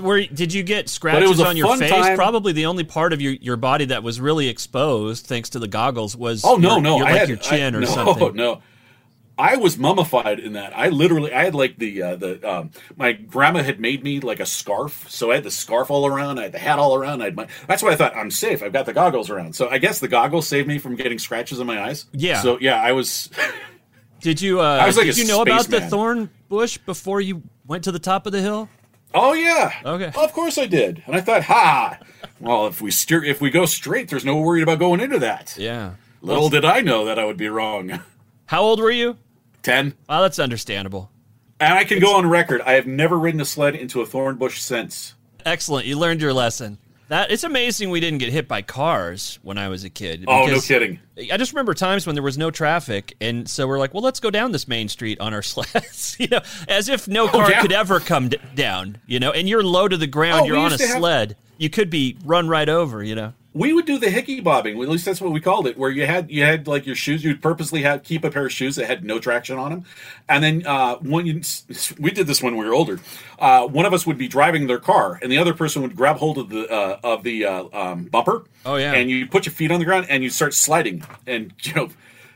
Were, 0.01 0.23
did 0.23 0.55
you 0.55 0.63
get 0.63 0.89
scratches 0.89 1.41
on 1.41 1.57
your 1.57 1.77
face? 1.77 1.91
time. 1.91 2.17
Probably 2.17 2.53
the 2.53 2.67
only 2.67 2.85
part 2.85 3.13
of 3.13 3.21
your, 3.21 3.35
your 3.35 3.57
body 3.57 3.85
that 3.87 4.03
was 4.03 4.21
really 4.21 4.49
exposed, 4.49 5.27
thanks 5.27 5.51
to 5.51 5.59
the 5.59 5.69
goggles, 5.69 6.17
was 6.17 6.45
Oh 6.47 6.57
no, 6.57 6.75
your, 6.75 6.81
no, 6.81 6.97
your, 6.99 7.07
I 7.07 7.11
like 7.11 7.21
had 7.21 7.29
your 7.29 7.37
chin 7.37 7.75
I, 7.75 7.79
or 7.79 7.81
no, 7.83 7.87
something. 7.87 8.35
No, 8.35 8.63
I 9.43 9.57
was 9.57 9.77
mummified 9.77 10.39
in 10.39 10.53
that. 10.53 10.73
I 10.77 10.89
literally, 10.89 11.33
I 11.33 11.43
had 11.43 11.55
like 11.57 11.77
the 11.77 12.01
uh, 12.01 12.15
the 12.15 12.49
um, 12.49 12.71
my 12.97 13.11
grandma 13.11 13.65
had 13.65 13.81
made 13.81 14.05
me 14.05 14.21
like 14.21 14.39
a 14.39 14.47
scarf, 14.47 15.11
so 15.11 15.33
I 15.33 15.35
had 15.35 15.43
the 15.43 15.51
scarf 15.51 15.91
all 15.91 16.07
around. 16.07 16.39
I 16.39 16.45
had 16.45 16.53
the 16.53 16.61
hat 16.61 16.79
all 16.79 16.95
around. 16.95 17.23
I 17.23 17.25
had 17.25 17.35
my. 17.35 17.49
That's 17.67 17.83
why 17.83 17.91
I 17.91 17.97
thought 17.97 18.15
I'm 18.15 18.31
safe. 18.31 18.63
I've 18.63 18.73
got 18.73 18.87
the 18.87 18.93
goggles 18.93 19.31
around. 19.31 19.57
So 19.57 19.69
I 19.69 19.79
guess 19.79 19.99
the 19.99 20.07
goggles 20.07 20.47
saved 20.47 20.69
me 20.69 20.79
from 20.79 20.95
getting 20.95 21.19
scratches 21.19 21.59
in 21.59 21.67
my 21.67 21.83
eyes. 21.83 22.07
Yeah. 22.13 22.41
So 22.41 22.57
yeah, 22.61 22.81
I 22.81 22.93
was. 22.93 23.31
Did 24.21 24.41
you 24.41 24.61
uh, 24.61 24.79
I 24.81 24.87
was 24.87 24.97
like 24.97 25.07
did 25.07 25.19
you 25.19 25.27
know 25.27 25.43
about 25.43 25.67
the 25.67 25.81
thorn 25.81 26.31
bush 26.49 26.79
before 26.79 27.21
you 27.21 27.43
went 27.67 27.83
to 27.83 27.91
the 27.91 27.99
top 27.99 28.25
of 28.25 28.31
the 28.31 28.41
hill? 28.41 28.69
Oh 29.13 29.33
yeah. 29.33 29.73
Okay. 29.85 30.13
Of 30.17 30.33
course 30.33 30.57
I 30.57 30.67
did, 30.67 31.03
and 31.07 31.17
I 31.17 31.21
thought, 31.21 31.43
ha. 31.43 31.99
Well, 32.39 32.69
if 32.69 32.81
we 32.81 32.93
steer, 32.93 33.25
if 33.25 33.41
we 33.41 33.51
go 33.51 33.67
straight, 33.67 34.09
there's 34.09 34.25
no 34.25 34.37
worried 34.37 34.63
about 34.63 34.79
going 34.79 35.01
into 35.01 35.19
that. 35.19 35.57
Yeah. 35.59 35.95
Little 36.21 36.49
did 36.49 36.65
I 36.65 36.83
know 36.83 37.05
that 37.07 37.19
I 37.19 37.25
would 37.25 37.37
be 37.37 37.49
wrong. 37.49 37.99
How 38.47 38.63
old 38.63 38.79
were 38.79 38.93
you? 38.93 39.17
Ten. 39.63 39.95
Well, 40.09 40.23
that's 40.23 40.39
understandable. 40.39 41.11
And 41.61 41.73
I 41.75 41.85
can 41.85 42.01
go 42.01 42.17
on 42.17 42.29
record. 42.29 42.61
I 42.63 42.73
have 42.73 42.87
never 42.87 43.19
ridden 43.19 43.41
a 43.41 43.45
sled 43.45 43.77
into 43.77 44.01
a 44.01 44.07
thorn 44.07 44.37
bush 44.37 44.61
since. 44.61 45.15
Excellent. 45.45 45.87
You 45.87 45.99
learned 45.99 46.21
your 46.21 46.33
lesson. 46.33 46.79
That 47.09 47.31
it's 47.31 47.45
amazing 47.45 47.91
we 47.91 48.01
didn't 48.01 48.19
get 48.21 48.33
hit 48.33 48.49
by 48.49 48.63
cars 48.63 49.39
when 49.43 49.59
I 49.59 49.69
was 49.69 49.85
a 49.85 49.91
kid. 49.91 50.25
Oh, 50.27 50.47
no 50.47 50.61
kidding. 50.61 50.99
I 51.31 51.37
just 51.37 51.53
remember 51.53 51.75
times 51.75 52.07
when 52.07 52.15
there 52.15 52.23
was 52.23 52.39
no 52.39 52.51
traffic, 52.51 53.15
and 53.21 53.47
so 53.49 53.67
we're 53.69 53.79
like, 53.79 53.93
"Well, 53.93 54.03
let's 54.03 54.19
go 54.19 54.31
down 54.31 54.53
this 54.53 54.67
main 54.67 54.89
street 54.89 55.21
on 55.21 55.35
our 55.35 55.43
sleds," 55.43 56.17
you 56.19 56.29
know, 56.29 56.41
as 56.69 56.89
if 56.89 57.07
no 57.09 57.25
oh, 57.25 57.29
car 57.29 57.45
Oh, 57.47 57.49
yeah. 57.51 57.61
could 57.61 57.73
ever 57.73 58.01
come 58.01 58.31
d- 58.31 58.39
down, 58.55 58.97
you 59.07 59.21
know. 59.21 59.31
And 59.31 59.47
you're 59.47 59.63
low 59.63 59.89
to 59.89 59.97
the 59.99 60.07
ground, 60.07 60.43
Oh, 60.43 60.47
you're 60.47 60.57
on 60.57 60.73
a 60.73 60.79
to 60.79 60.87
have- 60.87 60.97
sled, 60.99 61.37
you 61.59 61.69
could 61.69 61.91
be 61.91 62.17
run 62.25 62.49
right 62.49 62.69
over, 62.69 63.03
you 63.05 63.15
know. 63.15 63.35
We 63.55 63.73
would 63.73 63.85
do 63.85 63.99
the 63.99 64.11
hickey 64.11 64.41
bobbing. 64.41 64.81
At 64.81 64.89
least 64.89 65.05
that's 65.05 65.21
what 65.21 65.33
we 65.33 65.41
called 65.41 65.67
it. 65.67 65.77
Where 65.77 65.91
you 65.91 66.07
had 66.07 66.31
you 66.31 66.45
had 66.45 66.67
like 66.67 66.87
your 66.87 66.95
shoes. 66.95 67.23
You'd 67.23 67.43
purposely 67.43 67.83
have 67.83 68.03
keep 68.03 68.25
a 68.25 68.31
pair 68.31 68.47
of 68.47 68.53
shoes 68.53 68.77
that 68.77 68.87
had 68.87 69.05
no 69.05 69.19
traction 69.19 69.59
on 69.59 69.71
them, 69.71 69.85
and 70.29 70.43
then 70.43 70.67
uh, 70.67 70.97
when 70.97 71.27
you, 71.27 71.43
we 71.99 72.11
did 72.11 72.27
this 72.27 72.43
when 72.43 72.57
we 72.57 72.65
were 72.65 72.75
older, 72.75 73.01
uh, 73.39 73.67
one 73.67 73.85
of 73.85 73.93
us 73.93 74.07
would 74.07 74.19
be 74.19 74.29
driving 74.29 74.67
their 74.67 74.79
car, 74.79 75.19
and 75.23 75.31
the 75.31 75.39
other 75.39 75.55
person 75.55 75.83
would 75.83 75.95
grab 75.95 76.17
hold 76.17 76.39
of 76.39 76.49
the 76.49 76.69
uh, 76.71 76.99
of 77.03 77.23
the 77.23 77.45
uh, 77.45 77.65
um, 77.73 78.05
bumper. 78.05 78.45
Oh, 78.65 78.77
yeah. 78.77 78.93
and 78.93 79.11
you 79.11 79.27
put 79.27 79.45
your 79.45 79.53
feet 79.53 79.73
on 79.73 79.81
the 79.81 79.85
ground 79.85 80.07
and 80.09 80.23
you 80.23 80.31
start 80.31 80.55
sliding, 80.55 81.05
and 81.27 81.53
you 81.63 81.75
know, 81.75 81.89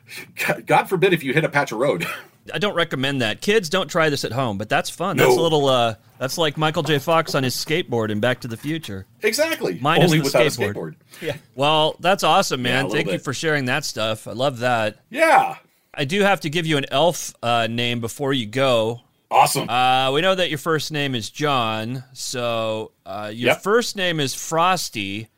God 0.67 0.85
forbid 0.85 1.13
if 1.13 1.23
you 1.23 1.33
hit 1.33 1.45
a 1.45 1.49
patch 1.49 1.73
of 1.73 1.79
road. 1.79 2.07
I 2.53 2.59
don't 2.59 2.75
recommend 2.75 3.23
that. 3.23 3.41
Kids, 3.41 3.69
don't 3.69 3.89
try 3.89 4.09
this 4.11 4.25
at 4.25 4.33
home, 4.33 4.59
but 4.59 4.69
that's 4.69 4.91
fun. 4.91 5.17
That's 5.17 5.37
a 5.37 5.41
little. 5.41 5.67
Uh, 5.67 5.95
that's 6.19 6.39
like 6.39 6.57
Michael 6.57 6.83
J. 6.83 6.99
Fox 6.99 7.35
on 7.35 7.43
his 7.43 7.55
skateboard 7.55 8.11
in 8.11 8.21
Back 8.21 8.41
to 8.41 8.49
the 8.49 8.57
Future. 8.57 9.07
Exactly. 9.23 9.79
Minus 9.81 10.05
Only 10.07 10.19
the 10.19 10.25
without 10.25 10.47
skateboard. 10.47 10.71
a 10.71 10.75
skateboard. 10.75 10.95
Yeah. 11.23 11.37
Well, 11.55 11.97
that's 12.01 12.25
awesome, 12.25 12.63
man. 12.63 12.85
little 12.85 12.97
Thank 12.97 13.11
you 13.13 13.19
for 13.19 13.33
sharing 13.35 13.67
that 13.67 13.85
stuff. 13.85 14.27
I 14.27 14.33
love 14.33 14.61
that. 14.61 14.99
Yeah. 15.11 15.57
I 15.93 16.05
do 16.05 16.21
have 16.23 16.41
to 16.41 16.51
give 16.51 16.67
you 16.67 16.77
an 16.77 16.85
elf 16.91 17.35
uh, 17.43 17.67
name 17.69 18.01
before 18.01 18.33
you 18.33 18.47
go. 18.47 19.01
Awesome. 19.31 19.69
Uh, 19.69 20.13
we 20.13 20.21
know 20.21 20.35
that 20.35 20.51
your 20.51 20.59
first 20.59 20.93
name 20.93 21.15
is 21.15 21.31
John, 21.31 22.05
so 22.13 22.93
uh, 23.05 23.31
your 23.35 23.49
Yep. 23.49 23.63
first 23.63 23.97
name 23.97 24.21
is 24.21 24.35
Frosty, 24.35 25.29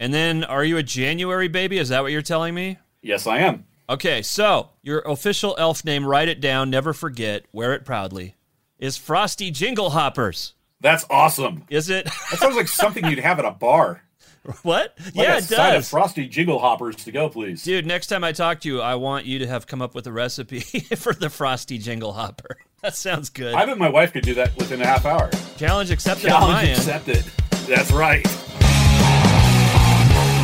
and 0.00 0.14
then 0.14 0.44
are 0.44 0.64
you 0.64 0.76
a 0.78 0.82
January 0.82 1.48
baby? 1.48 1.78
Is 1.78 1.90
that 1.90 2.02
what 2.02 2.10
you're 2.12 2.22
telling 2.22 2.54
me? 2.54 2.78
yes, 3.02 3.26
I 3.26 3.38
am. 3.40 3.66
Okay, 3.88 4.22
so 4.22 4.70
your 4.82 5.00
official 5.00 5.54
elf 5.58 5.84
name, 5.84 6.06
write 6.06 6.28
it 6.28 6.40
down, 6.40 6.70
never 6.70 6.92
forget, 6.94 7.44
wear 7.52 7.74
it 7.74 7.84
proudly, 7.84 8.34
is 8.78 8.96
Frosty 8.96 9.50
Jingle 9.50 9.90
Hoppers. 9.90 10.54
That's 10.80 11.04
awesome. 11.10 11.64
Is 11.68 11.90
it? 11.90 12.04
That 12.06 12.38
sounds 12.40 12.56
like 12.56 12.68
something 12.68 13.04
you'd 13.06 13.18
have 13.18 13.38
at 13.38 13.44
a 13.44 13.50
bar. 13.50 14.02
what? 14.62 14.94
Like 15.06 15.14
yeah, 15.14 15.34
a 15.34 15.38
it 15.38 15.44
side 15.44 15.74
of 15.74 15.82
does. 15.82 15.90
frosty 15.90 16.26
jiggle 16.28 16.58
hoppers 16.58 16.96
to 16.96 17.12
go, 17.12 17.28
please. 17.30 17.62
Dude, 17.62 17.86
next 17.86 18.08
time 18.08 18.24
I 18.24 18.32
talk 18.32 18.60
to 18.60 18.68
you, 18.68 18.80
I 18.80 18.94
want 18.96 19.24
you 19.24 19.38
to 19.40 19.46
have 19.46 19.66
come 19.66 19.80
up 19.80 19.94
with 19.94 20.06
a 20.06 20.12
recipe 20.12 20.60
for 20.96 21.14
the 21.14 21.30
Frosty 21.30 21.78
Jingle 21.78 22.12
Hopper. 22.12 22.56
That 22.84 22.94
sounds 22.94 23.30
good. 23.30 23.54
I 23.54 23.64
bet 23.64 23.78
my 23.78 23.88
wife 23.88 24.12
could 24.12 24.24
do 24.24 24.34
that 24.34 24.54
within 24.58 24.82
a 24.82 24.86
half 24.86 25.06
hour. 25.06 25.30
Challenge 25.56 25.90
accepted 25.90 26.30
on 26.30 26.42
my 26.52 26.64
Challenge 26.66 26.68
end. 26.68 26.78
accepted. 26.80 27.24
That's 27.66 27.90
right. 27.90 28.26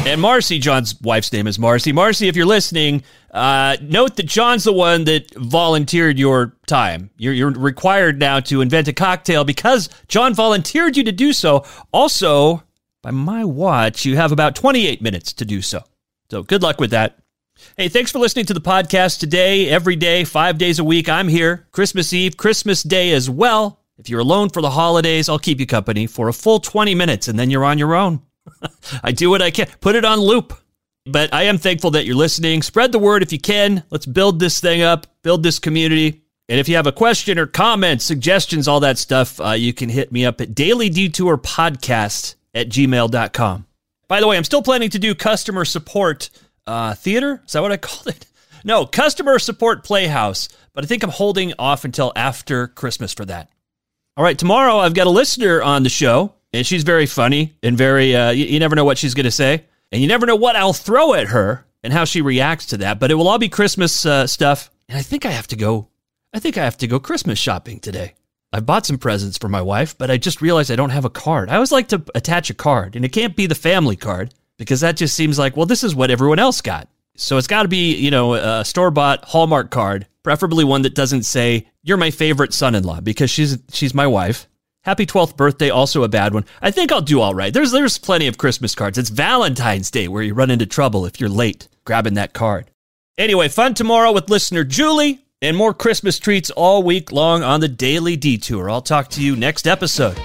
And 0.06 0.20
Marcy, 0.20 0.58
John's 0.58 0.98
wife's 1.02 1.32
name 1.32 1.46
is 1.46 1.58
Marcy. 1.58 1.92
Marcy, 1.92 2.26
if 2.26 2.34
you're 2.34 2.46
listening, 2.46 3.02
uh, 3.32 3.76
note 3.82 4.16
that 4.16 4.26
John's 4.26 4.64
the 4.64 4.72
one 4.72 5.04
that 5.04 5.32
volunteered 5.34 6.18
your 6.18 6.56
time. 6.66 7.10
You're, 7.18 7.34
you're 7.34 7.50
required 7.50 8.18
now 8.18 8.40
to 8.40 8.62
invent 8.62 8.88
a 8.88 8.92
cocktail 8.94 9.44
because 9.44 9.90
John 10.08 10.34
volunteered 10.34 10.96
you 10.96 11.04
to 11.04 11.12
do 11.12 11.32
so. 11.34 11.64
Also, 11.92 12.62
by 13.02 13.10
my 13.10 13.44
watch, 13.44 14.04
you 14.06 14.16
have 14.16 14.32
about 14.32 14.56
28 14.56 15.02
minutes 15.02 15.34
to 15.34 15.44
do 15.44 15.60
so. 15.60 15.84
So 16.30 16.42
good 16.42 16.62
luck 16.62 16.80
with 16.80 16.90
that. 16.90 17.18
Hey, 17.76 17.88
thanks 17.88 18.10
for 18.10 18.18
listening 18.18 18.46
to 18.46 18.54
the 18.54 18.60
podcast 18.60 19.20
today, 19.20 19.68
every 19.68 19.96
day, 19.96 20.24
five 20.24 20.56
days 20.56 20.78
a 20.78 20.84
week. 20.84 21.10
I'm 21.10 21.28
here, 21.28 21.68
Christmas 21.72 22.12
Eve, 22.14 22.38
Christmas 22.38 22.82
Day 22.82 23.12
as 23.12 23.28
well. 23.28 23.80
If 23.98 24.08
you're 24.08 24.20
alone 24.20 24.48
for 24.48 24.62
the 24.62 24.70
holidays, 24.70 25.28
I'll 25.28 25.38
keep 25.38 25.60
you 25.60 25.66
company 25.66 26.06
for 26.06 26.28
a 26.28 26.32
full 26.32 26.58
20 26.58 26.94
minutes 26.94 27.28
and 27.28 27.38
then 27.38 27.50
you're 27.50 27.66
on 27.66 27.78
your 27.78 27.94
own. 27.94 28.22
I 29.02 29.12
do 29.12 29.30
what 29.30 29.42
I 29.42 29.50
can. 29.50 29.68
Put 29.80 29.96
it 29.96 30.04
on 30.04 30.18
loop. 30.18 30.52
But 31.06 31.32
I 31.32 31.44
am 31.44 31.58
thankful 31.58 31.92
that 31.92 32.04
you're 32.04 32.16
listening. 32.16 32.62
Spread 32.62 32.92
the 32.92 32.98
word 32.98 33.22
if 33.22 33.32
you 33.32 33.38
can. 33.38 33.82
Let's 33.90 34.06
build 34.06 34.38
this 34.38 34.60
thing 34.60 34.82
up, 34.82 35.06
build 35.22 35.42
this 35.42 35.58
community. 35.58 36.22
And 36.48 36.58
if 36.58 36.68
you 36.68 36.76
have 36.76 36.86
a 36.86 36.92
question 36.92 37.38
or 37.38 37.46
comment, 37.46 38.02
suggestions, 38.02 38.68
all 38.68 38.80
that 38.80 38.98
stuff, 38.98 39.40
uh, 39.40 39.50
you 39.50 39.72
can 39.72 39.88
hit 39.88 40.12
me 40.12 40.26
up 40.26 40.40
at 40.40 40.54
Daily 40.54 40.90
Detour 40.90 41.38
Podcast 41.38 42.34
at 42.54 42.68
gmail.com. 42.68 43.66
By 44.08 44.20
the 44.20 44.26
way, 44.26 44.36
I'm 44.36 44.44
still 44.44 44.62
planning 44.62 44.90
to 44.90 44.98
do 44.98 45.14
customer 45.14 45.64
support 45.64 46.28
uh, 46.66 46.94
theater. 46.94 47.40
Is 47.46 47.52
that 47.52 47.62
what 47.62 47.72
I 47.72 47.76
called 47.76 48.08
it? 48.08 48.26
No, 48.62 48.84
customer 48.84 49.38
support 49.38 49.84
playhouse. 49.84 50.50
But 50.74 50.84
I 50.84 50.86
think 50.86 51.02
I'm 51.02 51.08
holding 51.08 51.54
off 51.58 51.86
until 51.86 52.12
after 52.14 52.66
Christmas 52.68 53.14
for 53.14 53.24
that. 53.24 53.48
All 54.18 54.24
right, 54.24 54.38
tomorrow 54.38 54.76
I've 54.76 54.92
got 54.92 55.06
a 55.06 55.10
listener 55.10 55.62
on 55.62 55.82
the 55.82 55.88
show, 55.88 56.34
and 56.52 56.66
she's 56.66 56.82
very 56.82 57.06
funny 57.06 57.54
and 57.62 57.76
very, 57.76 58.14
uh, 58.14 58.30
you, 58.30 58.46
you 58.46 58.58
never 58.58 58.76
know 58.76 58.84
what 58.84 58.98
she's 58.98 59.14
going 59.14 59.24
to 59.24 59.30
say, 59.30 59.64
and 59.92 60.00
you 60.00 60.08
never 60.08 60.26
know 60.26 60.36
what 60.36 60.56
I'll 60.56 60.72
throw 60.72 61.14
at 61.14 61.28
her 61.28 61.64
and 61.82 61.92
how 61.92 62.04
she 62.04 62.20
reacts 62.20 62.66
to 62.66 62.78
that. 62.78 63.00
But 63.00 63.10
it 63.10 63.14
will 63.14 63.28
all 63.28 63.38
be 63.38 63.48
Christmas 63.48 64.04
uh, 64.04 64.26
stuff. 64.26 64.70
And 64.88 64.98
I 64.98 65.02
think 65.02 65.24
I 65.24 65.30
have 65.30 65.46
to 65.48 65.56
go, 65.56 65.88
I 66.32 66.38
think 66.38 66.58
I 66.58 66.64
have 66.64 66.76
to 66.78 66.86
go 66.86 66.98
Christmas 66.98 67.38
shopping 67.38 67.80
today. 67.80 68.14
I 68.52 68.60
bought 68.60 68.84
some 68.84 68.98
presents 68.98 69.38
for 69.38 69.48
my 69.48 69.62
wife, 69.62 69.96
but 69.96 70.10
I 70.10 70.16
just 70.16 70.42
realized 70.42 70.72
I 70.72 70.76
don't 70.76 70.90
have 70.90 71.04
a 71.04 71.10
card. 71.10 71.50
I 71.50 71.54
always 71.54 71.70
like 71.70 71.88
to 71.88 72.02
attach 72.14 72.50
a 72.50 72.54
card, 72.54 72.96
and 72.96 73.04
it 73.04 73.10
can't 73.10 73.36
be 73.36 73.46
the 73.46 73.54
family 73.54 73.94
card 73.94 74.34
because 74.58 74.80
that 74.80 74.96
just 74.96 75.14
seems 75.14 75.38
like, 75.38 75.56
well, 75.56 75.66
this 75.66 75.84
is 75.84 75.94
what 75.94 76.10
everyone 76.10 76.40
else 76.40 76.60
got. 76.60 76.88
So 77.14 77.36
it's 77.36 77.46
got 77.46 77.62
to 77.62 77.68
be, 77.68 77.94
you 77.94 78.10
know, 78.10 78.34
a 78.34 78.64
store 78.64 78.90
bought 78.90 79.24
Hallmark 79.24 79.70
card, 79.70 80.06
preferably 80.22 80.64
one 80.64 80.82
that 80.82 80.94
doesn't 80.94 81.24
say 81.24 81.68
"You're 81.82 81.96
my 81.96 82.10
favorite 82.10 82.54
son-in-law" 82.54 83.02
because 83.02 83.30
she's 83.30 83.58
she's 83.70 83.94
my 83.94 84.06
wife. 84.06 84.48
Happy 84.84 85.04
12th 85.04 85.36
birthday, 85.36 85.68
also 85.68 86.04
a 86.04 86.08
bad 86.08 86.32
one. 86.32 86.46
I 86.62 86.70
think 86.70 86.90
I'll 86.90 87.02
do 87.02 87.20
all 87.20 87.34
right. 87.34 87.52
There's 87.52 87.70
there's 87.70 87.98
plenty 87.98 88.26
of 88.26 88.38
Christmas 88.38 88.74
cards. 88.74 88.96
It's 88.96 89.10
Valentine's 89.10 89.90
Day 89.90 90.08
where 90.08 90.22
you 90.22 90.32
run 90.32 90.50
into 90.50 90.64
trouble 90.64 91.04
if 91.04 91.20
you're 91.20 91.28
late 91.28 91.68
grabbing 91.84 92.14
that 92.14 92.32
card. 92.32 92.70
Anyway, 93.18 93.48
fun 93.48 93.74
tomorrow 93.74 94.10
with 94.10 94.30
listener 94.30 94.64
Julie 94.64 95.20
and 95.42 95.54
more 95.54 95.74
Christmas 95.74 96.18
treats 96.18 96.48
all 96.50 96.82
week 96.82 97.12
long 97.12 97.42
on 97.42 97.60
the 97.60 97.68
Daily 97.68 98.16
Detour. 98.16 98.70
I'll 98.70 98.80
talk 98.80 99.08
to 99.10 99.22
you 99.22 99.36
next 99.36 99.66
episode. 99.66 100.18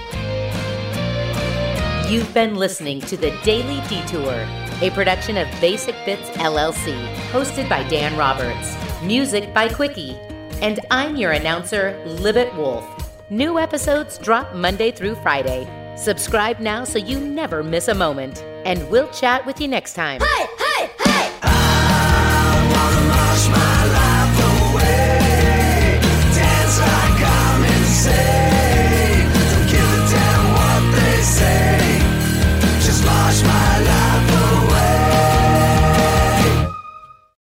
You've 2.08 2.32
been 2.32 2.54
listening 2.54 3.00
to 3.02 3.16
The 3.16 3.36
Daily 3.42 3.86
Detour, 3.88 4.46
a 4.80 4.90
production 4.94 5.36
of 5.36 5.48
Basic 5.60 5.94
Bits 6.06 6.30
LLC, 6.38 7.14
hosted 7.30 7.68
by 7.68 7.86
Dan 7.88 8.16
Roberts. 8.16 8.74
Music 9.02 9.52
by 9.52 9.68
Quickie. 9.68 10.14
And 10.62 10.80
I'm 10.90 11.16
your 11.16 11.32
announcer, 11.32 12.00
Libet 12.06 12.56
Wolf. 12.56 12.95
New 13.30 13.58
episodes 13.58 14.18
drop 14.18 14.54
Monday 14.54 14.92
through 14.92 15.16
Friday. 15.16 15.66
Subscribe 15.96 16.60
now 16.60 16.84
so 16.84 17.00
you 17.00 17.18
never 17.18 17.64
miss 17.64 17.88
a 17.88 17.94
moment. 17.94 18.44
And 18.64 18.88
we'll 18.88 19.10
chat 19.10 19.44
with 19.44 19.60
you 19.60 19.66
next 19.66 19.94
time. 19.94 20.20
Hey, 20.20 20.46
hey, 20.58 20.90
hey! 21.00 21.32